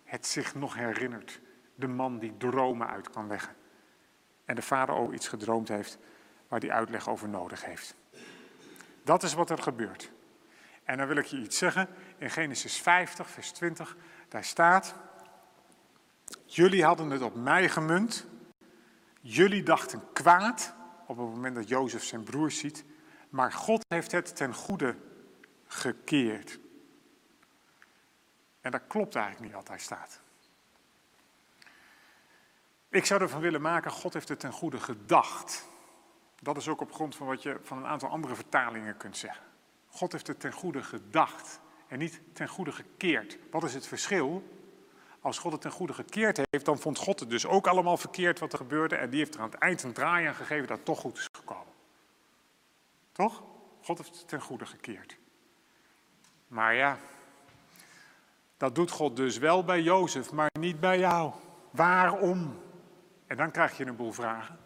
het 0.03 0.27
zich 0.27 0.55
nog 0.55 0.75
herinnert. 0.75 1.41
De 1.75 1.87
man 1.87 2.19
die 2.19 2.37
dromen 2.37 2.87
uit 2.87 3.09
kan 3.09 3.27
leggen. 3.27 3.55
En 4.45 4.55
de 4.55 4.61
farao 4.61 5.11
iets 5.11 5.27
gedroomd 5.27 5.67
heeft 5.67 5.97
waar 6.47 6.59
hij 6.59 6.71
uitleg 6.71 7.09
over 7.09 7.29
nodig 7.29 7.65
heeft. 7.65 7.95
Dat 9.03 9.23
is 9.23 9.33
wat 9.33 9.49
er 9.49 9.61
gebeurt. 9.61 10.11
En 10.83 10.97
dan 10.97 11.07
wil 11.07 11.17
ik 11.17 11.25
je 11.25 11.37
iets 11.37 11.57
zeggen. 11.57 11.87
In 12.17 12.29
Genesis 12.29 12.81
50, 12.81 13.29
vers 13.29 13.51
20, 13.51 13.95
daar 14.27 14.43
staat: 14.43 14.95
Jullie 16.45 16.83
hadden 16.83 17.09
het 17.09 17.21
op 17.21 17.35
mij 17.35 17.69
gemunt. 17.69 18.25
Jullie 19.21 19.63
dachten 19.63 20.03
kwaad 20.13 20.73
op 21.07 21.17
het 21.17 21.27
moment 21.27 21.55
dat 21.55 21.67
Jozef 21.67 22.03
zijn 22.03 22.23
broer 22.23 22.51
ziet. 22.51 22.85
Maar 23.29 23.51
God 23.51 23.85
heeft 23.87 24.11
het 24.11 24.35
ten 24.35 24.53
goede 24.53 24.95
gekeerd. 25.67 26.59
En 28.61 28.71
dat 28.71 28.81
klopt 28.87 29.15
eigenlijk 29.15 29.45
niet 29.45 29.55
wat 29.55 29.67
daar 29.67 29.79
staat. 29.79 30.21
Ik 32.89 33.05
zou 33.05 33.21
ervan 33.21 33.41
willen 33.41 33.61
maken, 33.61 33.91
God 33.91 34.13
heeft 34.13 34.29
het 34.29 34.39
ten 34.39 34.51
goede 34.51 34.79
gedacht. 34.79 35.67
Dat 36.41 36.57
is 36.57 36.67
ook 36.67 36.81
op 36.81 36.93
grond 36.93 37.15
van 37.15 37.27
wat 37.27 37.43
je 37.43 37.59
van 37.63 37.77
een 37.77 37.85
aantal 37.85 38.09
andere 38.09 38.35
vertalingen 38.35 38.97
kunt 38.97 39.17
zeggen. 39.17 39.43
God 39.87 40.11
heeft 40.11 40.27
het 40.27 40.39
ten 40.39 40.53
goede 40.53 40.83
gedacht 40.83 41.59
en 41.87 41.99
niet 41.99 42.21
ten 42.33 42.47
goede 42.47 42.71
gekeerd. 42.71 43.37
Wat 43.51 43.63
is 43.63 43.73
het 43.73 43.87
verschil? 43.87 44.43
Als 45.21 45.39
God 45.39 45.51
het 45.51 45.61
ten 45.61 45.71
goede 45.71 45.93
gekeerd 45.93 46.37
heeft, 46.49 46.65
dan 46.65 46.79
vond 46.79 46.97
God 46.97 47.19
het 47.19 47.29
dus 47.29 47.45
ook 47.45 47.67
allemaal 47.67 47.97
verkeerd 47.97 48.39
wat 48.39 48.51
er 48.51 48.57
gebeurde. 48.57 48.95
En 48.95 49.09
die 49.09 49.19
heeft 49.19 49.33
er 49.33 49.41
aan 49.41 49.49
het 49.49 49.59
eind 49.59 49.83
een 49.83 49.93
draai 49.93 50.27
aan 50.27 50.35
gegeven 50.35 50.67
dat 50.67 50.77
het 50.77 50.85
toch 50.85 50.99
goed 50.99 51.17
is 51.17 51.29
gekomen. 51.31 51.73
Toch? 53.11 53.43
God 53.81 53.97
heeft 53.97 54.17
het 54.17 54.27
ten 54.27 54.41
goede 54.41 54.65
gekeerd. 54.65 55.17
Maar 56.47 56.73
ja, 56.75 56.97
dat 58.57 58.75
doet 58.75 58.91
God 58.91 59.15
dus 59.15 59.37
wel 59.37 59.63
bij 59.63 59.81
Jozef, 59.81 60.31
maar 60.31 60.49
niet 60.59 60.79
bij 60.79 60.99
jou. 60.99 61.33
Waarom? 61.71 62.59
En 63.27 63.37
dan 63.37 63.51
krijg 63.51 63.77
je 63.77 63.85
een 63.85 63.95
boel 63.95 64.11
vragen. 64.11 64.59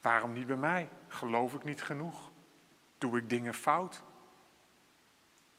Waarom 0.00 0.32
niet 0.32 0.46
bij 0.46 0.56
mij? 0.56 0.88
Geloof 1.08 1.54
ik 1.54 1.64
niet 1.64 1.82
genoeg? 1.82 2.30
Doe 2.98 3.18
ik 3.18 3.30
dingen 3.30 3.54
fout? 3.54 4.02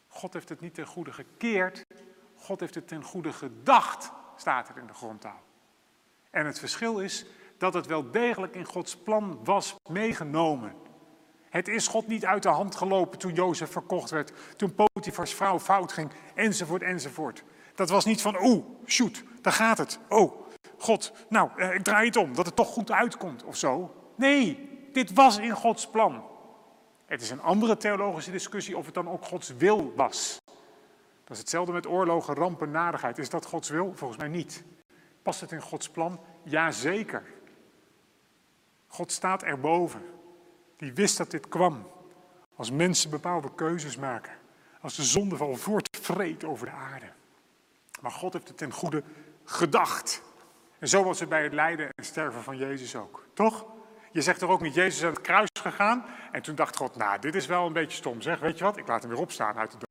God 0.07 0.33
heeft 0.33 0.49
het 0.49 0.59
niet 0.59 0.73
ten 0.73 0.85
goede 0.85 1.13
gekeerd. 1.13 1.85
God 2.47 2.59
heeft 2.59 2.75
het 2.75 2.87
ten 2.87 3.03
goede 3.03 3.33
gedacht, 3.33 4.11
staat 4.35 4.69
er 4.69 4.77
in 4.77 4.87
de 4.87 4.93
grondtaal. 4.93 5.41
En 6.29 6.45
het 6.45 6.59
verschil 6.59 6.99
is 6.99 7.25
dat 7.57 7.73
het 7.73 7.85
wel 7.85 8.11
degelijk 8.11 8.55
in 8.55 8.65
Gods 8.65 8.97
plan 8.97 9.39
was 9.43 9.75
meegenomen. 9.89 10.73
Het 11.49 11.67
is 11.67 11.87
God 11.87 12.07
niet 12.07 12.25
uit 12.25 12.43
de 12.43 12.49
hand 12.49 12.75
gelopen 12.75 13.19
toen 13.19 13.33
Jozef 13.33 13.71
verkocht 13.71 14.09
werd, 14.09 14.31
toen 14.55 14.75
Potifars 14.75 15.33
vrouw 15.33 15.59
fout 15.59 15.91
ging, 15.91 16.11
enzovoort, 16.35 16.81
enzovoort. 16.81 17.43
Dat 17.75 17.89
was 17.89 18.05
niet 18.05 18.21
van, 18.21 18.37
oeh, 18.41 18.65
shoot, 18.85 19.23
daar 19.41 19.53
gaat 19.53 19.77
het. 19.77 19.99
Oh, 20.09 20.41
God, 20.77 21.11
nou, 21.29 21.49
eh, 21.55 21.73
ik 21.73 21.83
draai 21.83 22.05
het 22.05 22.15
om, 22.15 22.35
dat 22.35 22.45
het 22.45 22.55
toch 22.55 22.67
goed 22.67 22.91
uitkomt 22.91 23.43
of 23.43 23.55
zo. 23.57 23.95
Nee, 24.15 24.69
dit 24.93 25.13
was 25.13 25.37
in 25.37 25.51
Gods 25.51 25.89
plan. 25.89 26.23
Het 27.05 27.21
is 27.21 27.29
een 27.29 27.41
andere 27.41 27.77
theologische 27.77 28.31
discussie 28.31 28.77
of 28.77 28.85
het 28.85 28.93
dan 28.93 29.09
ook 29.09 29.25
Gods 29.25 29.53
wil 29.57 29.93
was. 29.95 30.39
Dat 31.27 31.35
is 31.35 31.41
hetzelfde 31.41 31.73
met 31.73 31.87
oorlogen, 31.87 32.33
rampen, 32.33 32.71
nadigheid. 32.71 33.17
Is 33.17 33.29
dat 33.29 33.45
Gods 33.45 33.69
wil? 33.69 33.93
Volgens 33.95 34.19
mij 34.19 34.27
niet. 34.27 34.63
Past 35.21 35.41
het 35.41 35.51
in 35.51 35.61
Gods 35.61 35.89
plan? 35.89 36.19
Jazeker. 36.43 37.23
God 38.87 39.11
staat 39.11 39.43
erboven. 39.43 40.01
Die 40.77 40.93
wist 40.93 41.17
dat 41.17 41.31
dit 41.31 41.47
kwam. 41.47 41.87
Als 42.55 42.71
mensen 42.71 43.09
bepaalde 43.09 43.55
keuzes 43.55 43.97
maken. 43.97 44.31
Als 44.81 44.95
de 44.95 45.03
zondeval 45.03 45.55
voortvreet 45.55 46.43
over 46.43 46.65
de 46.65 46.71
aarde. 46.71 47.11
Maar 48.01 48.11
God 48.11 48.33
heeft 48.33 48.47
het 48.47 48.57
ten 48.57 48.71
goede 48.71 49.03
gedacht. 49.43 50.21
En 50.79 50.87
zo 50.87 51.03
was 51.03 51.19
het 51.19 51.29
bij 51.29 51.43
het 51.43 51.53
lijden 51.53 51.89
en 51.95 52.05
sterven 52.05 52.43
van 52.43 52.57
Jezus 52.57 52.95
ook. 52.95 53.25
Toch? 53.33 53.65
Je 54.11 54.21
zegt 54.21 54.41
er 54.41 54.47
ook 54.47 54.61
niet, 54.61 54.73
Jezus 54.73 54.97
is 54.97 55.03
aan 55.03 55.13
het 55.13 55.21
kruis 55.21 55.49
gegaan. 55.61 56.05
En 56.31 56.41
toen 56.41 56.55
dacht 56.55 56.77
God, 56.77 56.95
nou, 56.95 57.19
dit 57.19 57.35
is 57.35 57.45
wel 57.45 57.65
een 57.65 57.73
beetje 57.73 57.97
stom. 57.97 58.21
Zeg, 58.21 58.39
weet 58.39 58.57
je 58.57 58.63
wat, 58.63 58.77
ik 58.77 58.87
laat 58.87 59.01
hem 59.01 59.11
weer 59.11 59.19
opstaan 59.19 59.57
uit 59.57 59.71
de. 59.71 59.86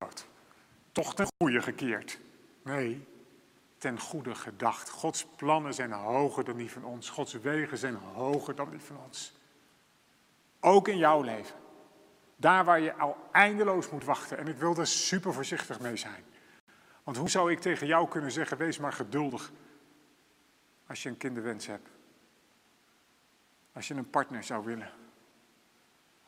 Toch 0.96 1.14
ten 1.14 1.26
goede 1.38 1.62
gekeerd. 1.62 2.18
Nee, 2.62 3.06
ten 3.78 4.00
goede 4.00 4.34
gedacht. 4.34 4.90
Gods 4.90 5.24
plannen 5.24 5.74
zijn 5.74 5.92
hoger 5.92 6.44
dan 6.44 6.56
die 6.56 6.70
van 6.70 6.84
ons. 6.84 7.10
Gods 7.10 7.32
wegen 7.32 7.78
zijn 7.78 7.94
hoger 7.94 8.54
dan 8.54 8.70
die 8.70 8.80
van 8.80 8.96
ons. 9.04 9.32
Ook 10.60 10.88
in 10.88 10.96
jouw 10.96 11.22
leven. 11.22 11.56
Daar 12.36 12.64
waar 12.64 12.80
je 12.80 12.94
al 12.94 13.16
eindeloos 13.32 13.90
moet 13.90 14.04
wachten. 14.04 14.38
En 14.38 14.48
ik 14.48 14.56
wil 14.56 14.76
er 14.76 14.86
super 14.86 15.32
voorzichtig 15.32 15.80
mee 15.80 15.96
zijn. 15.96 16.24
Want 17.04 17.16
hoe 17.16 17.30
zou 17.30 17.52
ik 17.52 17.60
tegen 17.60 17.86
jou 17.86 18.08
kunnen 18.08 18.32
zeggen, 18.32 18.56
wees 18.56 18.78
maar 18.78 18.92
geduldig 18.92 19.52
als 20.86 21.02
je 21.02 21.08
een 21.08 21.16
kinderwens 21.16 21.66
hebt? 21.66 21.88
Als 23.72 23.88
je 23.88 23.94
een 23.94 24.10
partner 24.10 24.44
zou 24.44 24.64
willen? 24.64 24.90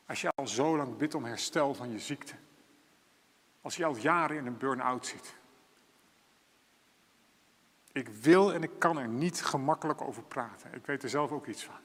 Als 0.07 0.21
je 0.21 0.31
al 0.35 0.47
zo 0.47 0.77
lang 0.77 0.97
bidt 0.97 1.15
om 1.15 1.25
herstel 1.25 1.75
van 1.75 1.91
je 1.91 1.99
ziekte? 1.99 2.35
Als 3.61 3.77
je 3.77 3.85
al 3.85 3.97
jaren 3.97 4.37
in 4.37 4.47
een 4.47 4.59
burn-out 4.59 5.07
zit? 5.07 5.37
Ik 7.93 8.09
wil 8.09 8.53
en 8.53 8.63
ik 8.63 8.79
kan 8.79 8.99
er 8.99 9.09
niet 9.09 9.43
gemakkelijk 9.43 10.01
over 10.01 10.23
praten. 10.23 10.73
Ik 10.75 10.87
weet 10.87 11.03
er 11.03 11.09
zelf 11.09 11.31
ook 11.31 11.47
iets 11.47 11.65
van. 11.65 11.81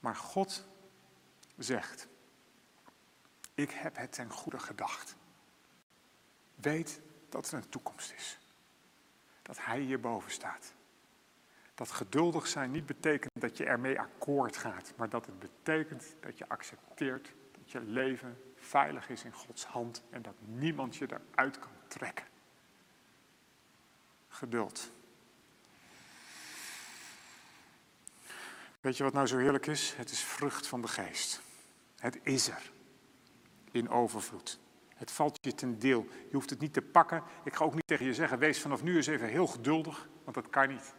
Maar 0.00 0.16
God 0.16 0.66
zegt, 1.56 2.08
ik 3.54 3.70
heb 3.70 3.96
het 3.96 4.12
ten 4.12 4.30
goede 4.30 4.58
gedacht. 4.58 5.16
Weet 6.54 7.00
dat 7.28 7.50
er 7.50 7.54
een 7.54 7.68
toekomst 7.68 8.12
is 8.12 8.38
dat 9.46 9.64
Hij 9.64 9.80
hierboven 9.80 10.30
staat. 10.30 10.74
Dat 11.74 11.90
geduldig 11.90 12.46
zijn 12.46 12.70
niet 12.70 12.86
betekent 12.86 13.32
dat 13.40 13.56
je 13.56 13.64
ermee 13.64 14.00
akkoord 14.00 14.56
gaat, 14.56 14.92
maar 14.96 15.08
dat 15.08 15.26
het 15.26 15.38
betekent 15.38 16.14
dat 16.20 16.38
je 16.38 16.48
accepteert 16.48 17.32
dat 17.58 17.70
je 17.70 17.80
leven 17.80 18.42
veilig 18.66 19.08
is 19.08 19.24
in 19.24 19.32
Gods 19.32 19.64
hand 19.64 20.02
en 20.10 20.22
dat 20.22 20.34
niemand 20.38 20.96
je 20.96 21.08
eruit 21.10 21.58
kan 21.58 21.70
trekken. 21.88 22.26
Geduld. 24.28 24.90
Weet 28.80 28.96
je 28.96 29.02
wat 29.02 29.12
nou 29.12 29.26
zo 29.26 29.38
heerlijk 29.38 29.66
is? 29.66 29.94
Het 29.96 30.10
is 30.10 30.20
vrucht 30.20 30.66
van 30.66 30.80
de 30.80 30.88
geest. 30.88 31.42
Het 31.96 32.18
is 32.22 32.48
er 32.48 32.70
in 33.70 33.88
overvloed. 33.88 34.58
Het 34.94 35.10
valt 35.10 35.38
je 35.40 35.54
ten 35.54 35.78
deel. 35.78 36.06
Je 36.28 36.34
hoeft 36.34 36.50
het 36.50 36.60
niet 36.60 36.72
te 36.72 36.82
pakken. 36.82 37.22
Ik 37.44 37.54
ga 37.54 37.64
ook 37.64 37.74
niet 37.74 37.86
tegen 37.86 38.06
je 38.06 38.14
zeggen, 38.14 38.38
wees 38.38 38.60
vanaf 38.60 38.82
nu 38.82 38.96
eens 38.96 39.06
even 39.06 39.28
heel 39.28 39.46
geduldig, 39.46 40.08
want 40.24 40.36
dat 40.36 40.50
kan 40.50 40.68
niet. 40.68 40.94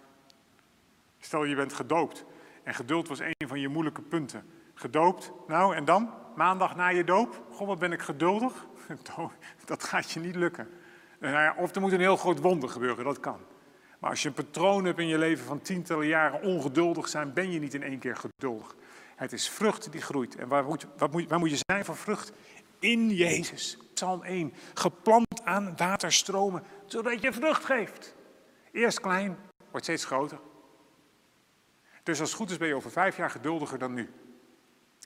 Stel 1.20 1.44
je 1.44 1.56
bent 1.56 1.74
gedoopt 1.74 2.26
en 2.64 2.74
geduld 2.74 3.08
was 3.08 3.20
een 3.20 3.48
van 3.48 3.60
je 3.60 3.68
moeilijke 3.68 4.02
punten. 4.02 4.57
Gedoopt, 4.80 5.32
nou 5.48 5.76
en 5.76 5.86
dan? 5.86 6.14
Maandag 6.36 6.76
na 6.76 6.88
je 6.88 7.04
doop? 7.04 7.44
Goh, 7.52 7.68
wat 7.68 7.80
ben 7.80 7.92
ik 7.92 8.02
geduldig? 8.02 8.66
Dat 9.66 9.84
gaat 9.84 10.12
je 10.12 10.20
niet 10.20 10.36
lukken. 10.36 10.70
Nou 11.20 11.58
of 11.58 11.76
er 11.76 11.82
moet 11.82 11.92
een 11.92 12.00
heel 12.00 12.18
groot 12.18 12.40
wonder 12.40 12.70
gebeuren, 12.70 13.06
dat 13.06 13.20
kan. 13.20 13.40
Maar 14.00 14.10
als 14.10 14.22
je 14.22 14.28
een 14.28 14.34
patroon 14.34 14.86
hebt 14.86 15.00
in 15.00 15.08
je 15.08 15.18
leven 15.18 15.46
van 15.46 15.62
tientallen 15.62 16.08
jaren 16.08 16.42
ongeduldig 16.42 17.08
zijn, 17.08 17.34
ben 17.34 17.52
je 17.52 17.60
niet 17.60 17.74
in 17.74 17.84
één 17.84 18.00
keer 18.00 18.16
geduldig. 18.16 18.76
Het 19.16 19.34
is 19.34 19.50
vrucht 19.50 19.92
die 19.92 20.02
groeit. 20.02 20.36
En 20.36 20.48
waar 20.48 20.64
moet, 20.64 20.88
wat 20.98 21.12
moet, 21.12 21.30
waar 21.30 21.40
moet 21.40 21.50
je 21.50 21.64
zijn 21.66 21.86
voor 21.86 21.96
vrucht? 21.96 22.34
in 22.80 23.10
Jezus. 23.10 23.78
Psalm 23.94 24.24
1. 24.24 24.54
Geplant 24.74 25.42
aan 25.44 25.74
waterstromen, 25.78 26.64
zodat 26.86 27.22
je 27.22 27.34
vrucht 27.34 27.66
geeft. 27.66 28.16
Eerst 28.72 29.00
klein, 29.00 29.38
wordt 29.72 29.86
steeds 29.86 30.06
groter. 30.06 30.40
Dus 32.04 32.20
als 32.20 32.30
het 32.30 32.38
goed 32.38 32.50
is 32.50 32.58
ben 32.58 32.68
je 32.68 32.76
over 32.76 32.92
vijf 32.92 33.18
jaar 33.18 33.30
geduldiger 33.30 33.80
dan 33.80 33.94
nu. 33.94 34.10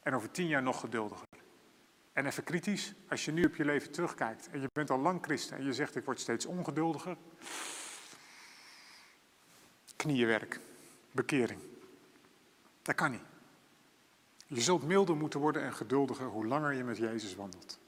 En 0.03 0.13
over 0.13 0.31
tien 0.31 0.47
jaar 0.47 0.63
nog 0.63 0.79
geduldiger. 0.79 1.27
En 2.13 2.25
even 2.25 2.43
kritisch, 2.43 2.93
als 3.09 3.25
je 3.25 3.31
nu 3.31 3.43
op 3.43 3.55
je 3.55 3.65
leven 3.65 3.91
terugkijkt 3.91 4.49
en 4.49 4.61
je 4.61 4.69
bent 4.73 4.89
al 4.89 4.99
lang 4.99 5.23
christen 5.23 5.57
en 5.57 5.65
je 5.65 5.73
zegt 5.73 5.95
ik 5.95 6.05
word 6.05 6.19
steeds 6.19 6.45
ongeduldiger. 6.45 7.17
Knieënwerk, 9.95 10.59
bekering. 11.11 11.61
Dat 12.81 12.95
kan 12.95 13.11
niet. 13.11 13.21
Je 14.47 14.61
zult 14.61 14.83
milder 14.83 15.15
moeten 15.15 15.39
worden 15.39 15.63
en 15.63 15.73
geduldiger 15.73 16.25
hoe 16.25 16.45
langer 16.45 16.73
je 16.73 16.83
met 16.83 16.97
Jezus 16.97 17.35
wandelt. 17.35 17.79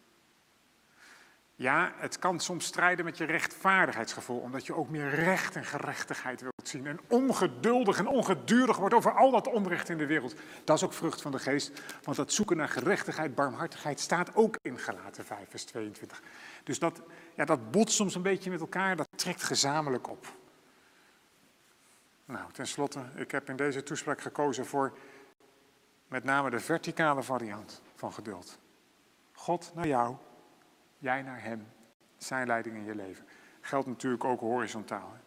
Ja, 1.56 1.94
het 1.96 2.20
kan 2.20 2.40
soms 2.40 2.66
strijden 2.66 3.06
met 3.06 3.18
je 3.18 3.26
rechtvaardigheidsgevoel, 3.26 4.40
omdat 4.40 4.66
je 4.66 4.76
ook 4.76 4.90
meer 4.90 5.10
recht 5.10 5.56
en 5.56 5.66
gerechtigheid 5.66 6.42
wilt 6.42 6.68
zien. 6.68 6.88
En 6.88 7.00
ongeduldig 7.08 7.98
en 7.98 8.08
ongedurig 8.08 8.78
wordt 8.78 8.96
over 8.96 9.12
al 9.12 9.32
dat 9.32 9.48
onrecht 9.48 9.90
in 9.90 9.98
de 9.98 10.06
wereld. 10.06 10.36
Dat 10.64 10.78
is 10.78 10.84
ook 10.84 10.94
vrucht 10.94 11.22
van 11.22 11.32
de 11.32 11.40
geest, 11.40 11.82
want 12.04 12.18
dat 12.18 12.32
zoeken 12.32 12.58
naar 12.58 12.70
gerechtigheid, 12.70 13.36
barmhartigheid 13.36 14.00
staat 14.00 14.36
ook 14.36 14.58
in 14.62 14.80
Galaten 14.80 15.26
5, 15.26 15.50
vers 15.50 15.64
22. 15.64 16.22
Dus 16.64 16.80
dat, 16.80 17.02
ja, 17.36 17.46
dat 17.46 17.72
botst 17.72 17.96
soms 17.96 18.16
een 18.16 18.22
beetje 18.22 18.50
met 18.50 18.60
elkaar, 18.60 18.96
dat 18.96 19.08
trekt 19.16 19.44
gezamenlijk 19.44 20.10
op. 20.10 20.26
Nou, 22.26 22.52
tenslotte, 22.52 23.00
ik 23.16 23.32
heb 23.32 23.50
in 23.50 23.56
deze 23.56 23.84
toespraak 23.84 24.22
gekozen 24.22 24.66
voor 24.66 24.98
met 26.08 26.24
name 26.24 26.50
de 26.50 26.60
verticale 26.60 27.24
variant 27.24 27.82
van 27.96 28.14
geduld. 28.14 28.60
God 29.34 29.72
naar 29.76 29.88
jou, 29.88 30.16
jij 31.04 31.22
naar 31.22 31.44
Hem, 31.44 31.68
zijn 32.18 32.48
leiding 32.48 32.76
in 32.76 32.84
je 32.84 32.96
leven. 32.96 33.26
Geldt 33.62 33.88
natuurlijk 33.88 34.24
ook 34.24 34.40
horizontaal. 34.40 35.12
Hè? 35.14 35.20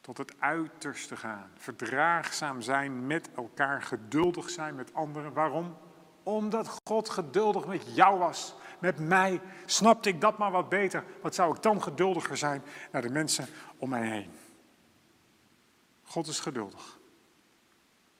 Tot 0.00 0.18
het 0.18 0.40
uiterste 0.40 1.16
gaan. 1.16 1.50
Verdraagzaam 1.54 2.60
zijn 2.60 3.06
met 3.06 3.28
elkaar, 3.34 3.82
geduldig 3.82 4.50
zijn 4.50 4.74
met 4.74 4.94
anderen. 4.94 5.32
Waarom? 5.32 5.76
Omdat 6.22 6.78
God 6.84 7.08
geduldig 7.08 7.66
met 7.66 7.94
jou 7.94 8.18
was, 8.18 8.54
met 8.78 8.98
mij. 8.98 9.40
Snapte 9.66 10.08
ik 10.08 10.20
dat 10.20 10.38
maar 10.38 10.50
wat 10.50 10.68
beter. 10.68 11.04
Wat 11.22 11.34
zou 11.34 11.56
ik 11.56 11.62
dan 11.62 11.82
geduldiger 11.82 12.36
zijn 12.36 12.62
naar 12.90 13.02
de 13.02 13.10
mensen 13.10 13.46
om 13.76 13.88
mij 13.88 14.08
heen? 14.08 14.30
God 16.02 16.26
is 16.26 16.40
geduldig. 16.40 16.98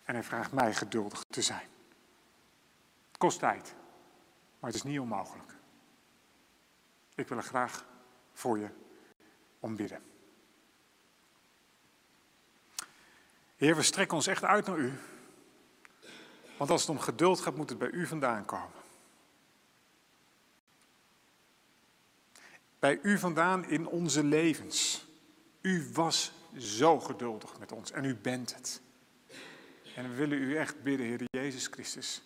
En 0.05 0.15
hij 0.15 0.23
vraagt 0.23 0.53
mij 0.53 0.75
geduldig 0.75 1.23
te 1.31 1.43
zijn. 1.43 1.69
Het 3.07 3.19
kost 3.19 3.39
tijd, 3.39 3.75
maar 4.61 4.71
het 4.71 4.79
is 4.79 4.83
niet 4.83 5.01
onmogelijk. 5.01 5.52
Ik 7.23 7.29
wil 7.29 7.37
er 7.37 7.43
graag 7.43 7.85
voor 8.33 8.59
je 8.59 8.69
om 9.61 9.77
bidden. 9.77 10.03
Heer, 13.57 13.77
we 13.77 13.83
strekken 13.83 14.17
ons 14.17 14.27
echt 14.27 14.45
uit 14.45 14.67
naar 14.67 14.79
u. 14.79 14.93
Want 16.57 16.71
als 16.71 16.81
het 16.81 16.91
om 16.91 16.99
geduld 16.99 17.41
gaat, 17.41 17.57
moet 17.57 17.69
het 17.69 17.79
bij 17.79 17.91
u 17.91 18.07
vandaan 18.07 18.45
komen. 18.45 18.81
Bij 22.79 22.99
u 23.03 23.19
vandaan 23.19 23.65
in 23.65 23.87
onze 23.87 24.25
levens. 24.25 25.07
U 25.61 25.91
was 25.93 26.33
zo 26.57 27.01
geduldig 27.01 27.59
met 27.59 27.73
ons 27.73 27.91
en 27.91 28.05
u 28.05 28.17
bent 28.17 28.55
het. 28.55 28.81
En 29.97 30.09
we 30.11 30.15
willen 30.15 30.39
u 30.39 30.57
echt 30.57 30.83
bidden, 30.83 31.07
Heer 31.07 31.25
Jezus 31.31 31.67
Christus, 31.67 32.23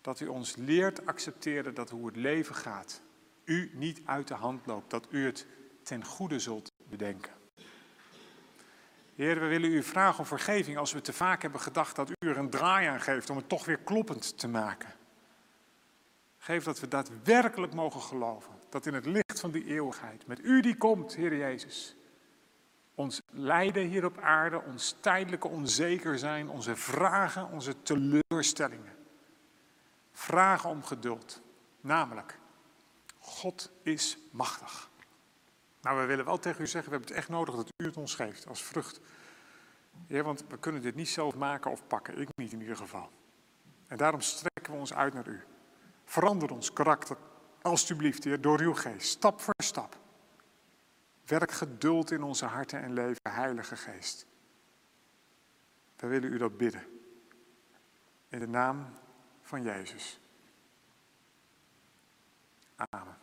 dat 0.00 0.20
u 0.20 0.26
ons 0.26 0.56
leert 0.56 1.06
accepteren 1.06 1.74
dat 1.74 1.90
hoe 1.90 2.06
het 2.06 2.16
leven 2.16 2.54
gaat, 2.54 3.02
u 3.44 3.70
niet 3.74 4.00
uit 4.04 4.28
de 4.28 4.34
hand 4.34 4.66
loopt, 4.66 4.90
dat 4.90 5.06
u 5.10 5.26
het 5.26 5.46
ten 5.82 6.04
goede 6.04 6.38
zult 6.38 6.72
bedenken. 6.88 7.32
Heer, 9.14 9.40
we 9.40 9.46
willen 9.46 9.72
u 9.72 9.82
vragen 9.82 10.18
om 10.18 10.26
vergeving 10.26 10.76
als 10.78 10.92
we 10.92 11.00
te 11.00 11.12
vaak 11.12 11.42
hebben 11.42 11.60
gedacht 11.60 11.96
dat 11.96 12.10
u 12.10 12.28
er 12.28 12.36
een 12.36 12.50
draai 12.50 12.86
aan 12.86 13.00
geeft 13.00 13.30
om 13.30 13.36
het 13.36 13.48
toch 13.48 13.64
weer 13.64 13.78
kloppend 13.78 14.38
te 14.38 14.48
maken. 14.48 14.94
Geef 16.38 16.64
dat 16.64 16.80
we 16.80 16.88
daadwerkelijk 16.88 17.74
mogen 17.74 18.00
geloven, 18.00 18.52
dat 18.68 18.86
in 18.86 18.94
het 18.94 19.06
licht 19.06 19.40
van 19.40 19.50
die 19.50 19.64
eeuwigheid, 19.64 20.26
met 20.26 20.40
u 20.44 20.60
die 20.60 20.76
komt, 20.76 21.14
Heer 21.14 21.36
Jezus, 21.36 21.96
ons 22.94 23.20
lijden 23.30 23.86
hier 23.86 24.04
op 24.04 24.18
aarde, 24.18 24.62
ons 24.62 24.96
tijdelijke 25.00 25.48
onzeker 25.48 26.18
zijn, 26.18 26.48
onze 26.48 26.76
vragen, 26.76 27.50
onze 27.50 27.82
teleurstellingen. 27.82 28.96
Vragen 30.12 30.70
om 30.70 30.82
geduld. 30.82 31.42
Namelijk, 31.80 32.38
God 33.22 33.70
is 33.82 34.18
machtig. 34.30 34.90
Maar 35.80 35.98
we 35.98 36.04
willen 36.04 36.24
wel 36.24 36.38
tegen 36.38 36.62
u 36.62 36.66
zeggen, 36.66 36.90
we 36.90 36.96
hebben 36.96 37.14
het 37.14 37.24
echt 37.24 37.28
nodig 37.28 37.54
dat 37.54 37.68
u 37.76 37.84
het 37.84 37.96
ons 37.96 38.14
geeft 38.14 38.46
als 38.48 38.62
vrucht. 38.62 39.00
Ja, 40.06 40.22
want 40.22 40.44
we 40.48 40.58
kunnen 40.58 40.82
dit 40.82 40.94
niet 40.94 41.08
zelf 41.08 41.34
maken 41.34 41.70
of 41.70 41.86
pakken, 41.86 42.18
ik 42.18 42.28
niet 42.36 42.52
in 42.52 42.60
ieder 42.60 42.76
geval. 42.76 43.10
En 43.86 43.96
daarom 43.96 44.20
strekken 44.20 44.72
we 44.72 44.78
ons 44.78 44.94
uit 44.94 45.14
naar 45.14 45.28
u. 45.28 45.44
Verander 46.04 46.50
ons 46.50 46.72
karakter, 46.72 47.16
alstublieft, 47.62 48.24
Heer, 48.24 48.40
door 48.40 48.60
uw 48.60 48.74
geest, 48.74 49.08
stap 49.08 49.40
voor 49.40 49.54
stap. 49.56 49.98
Werk 51.24 51.50
geduld 51.50 52.10
in 52.10 52.22
onze 52.22 52.44
harten 52.44 52.82
en 52.82 52.92
leven, 52.92 53.30
Heilige 53.30 53.76
Geest. 53.76 54.26
We 55.96 56.06
willen 56.06 56.32
u 56.32 56.38
dat 56.38 56.56
bidden. 56.56 56.86
In 58.28 58.38
de 58.38 58.48
naam 58.48 58.86
van 59.42 59.62
Jezus. 59.62 60.20
Amen. 62.90 63.16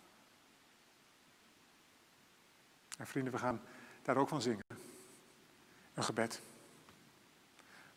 En 2.98 3.08
vrienden, 3.08 3.34
we 3.34 3.40
gaan 3.40 3.62
daar 4.02 4.18
ook 4.18 4.28
van 4.28 4.42
zingen. 4.42 4.64
Een 5.94 6.04
gebed. 6.04 6.42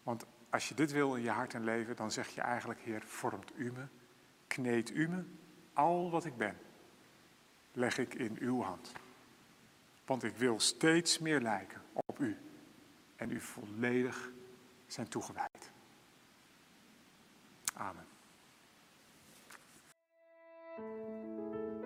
Want 0.02 0.24
als 0.50 0.68
je 0.68 0.74
dit 0.74 0.92
wil 0.92 1.14
in 1.14 1.22
je 1.22 1.30
hart 1.30 1.54
en 1.54 1.64
leven, 1.64 1.96
dan 1.96 2.12
zeg 2.12 2.28
je 2.28 2.40
eigenlijk, 2.40 2.80
Heer, 2.80 3.02
vormt 3.02 3.52
u 3.56 3.72
me, 3.72 3.86
kneedt 4.46 4.90
u 4.90 5.08
me, 5.08 5.24
al 5.72 6.10
wat 6.10 6.24
ik 6.24 6.36
ben, 6.36 6.58
leg 7.72 7.98
ik 7.98 8.14
in 8.14 8.36
uw 8.40 8.62
hand. 8.62 8.92
Want 10.04 10.22
ik 10.22 10.36
wil 10.36 10.60
steeds 10.60 11.18
meer 11.18 11.40
lijken 11.40 11.82
op 11.92 12.18
u 12.18 12.38
en 13.16 13.30
u 13.30 13.40
volledig 13.40 14.30
zijn 14.86 15.08
toegewijd. 15.08 15.70
Amen. 17.74 18.11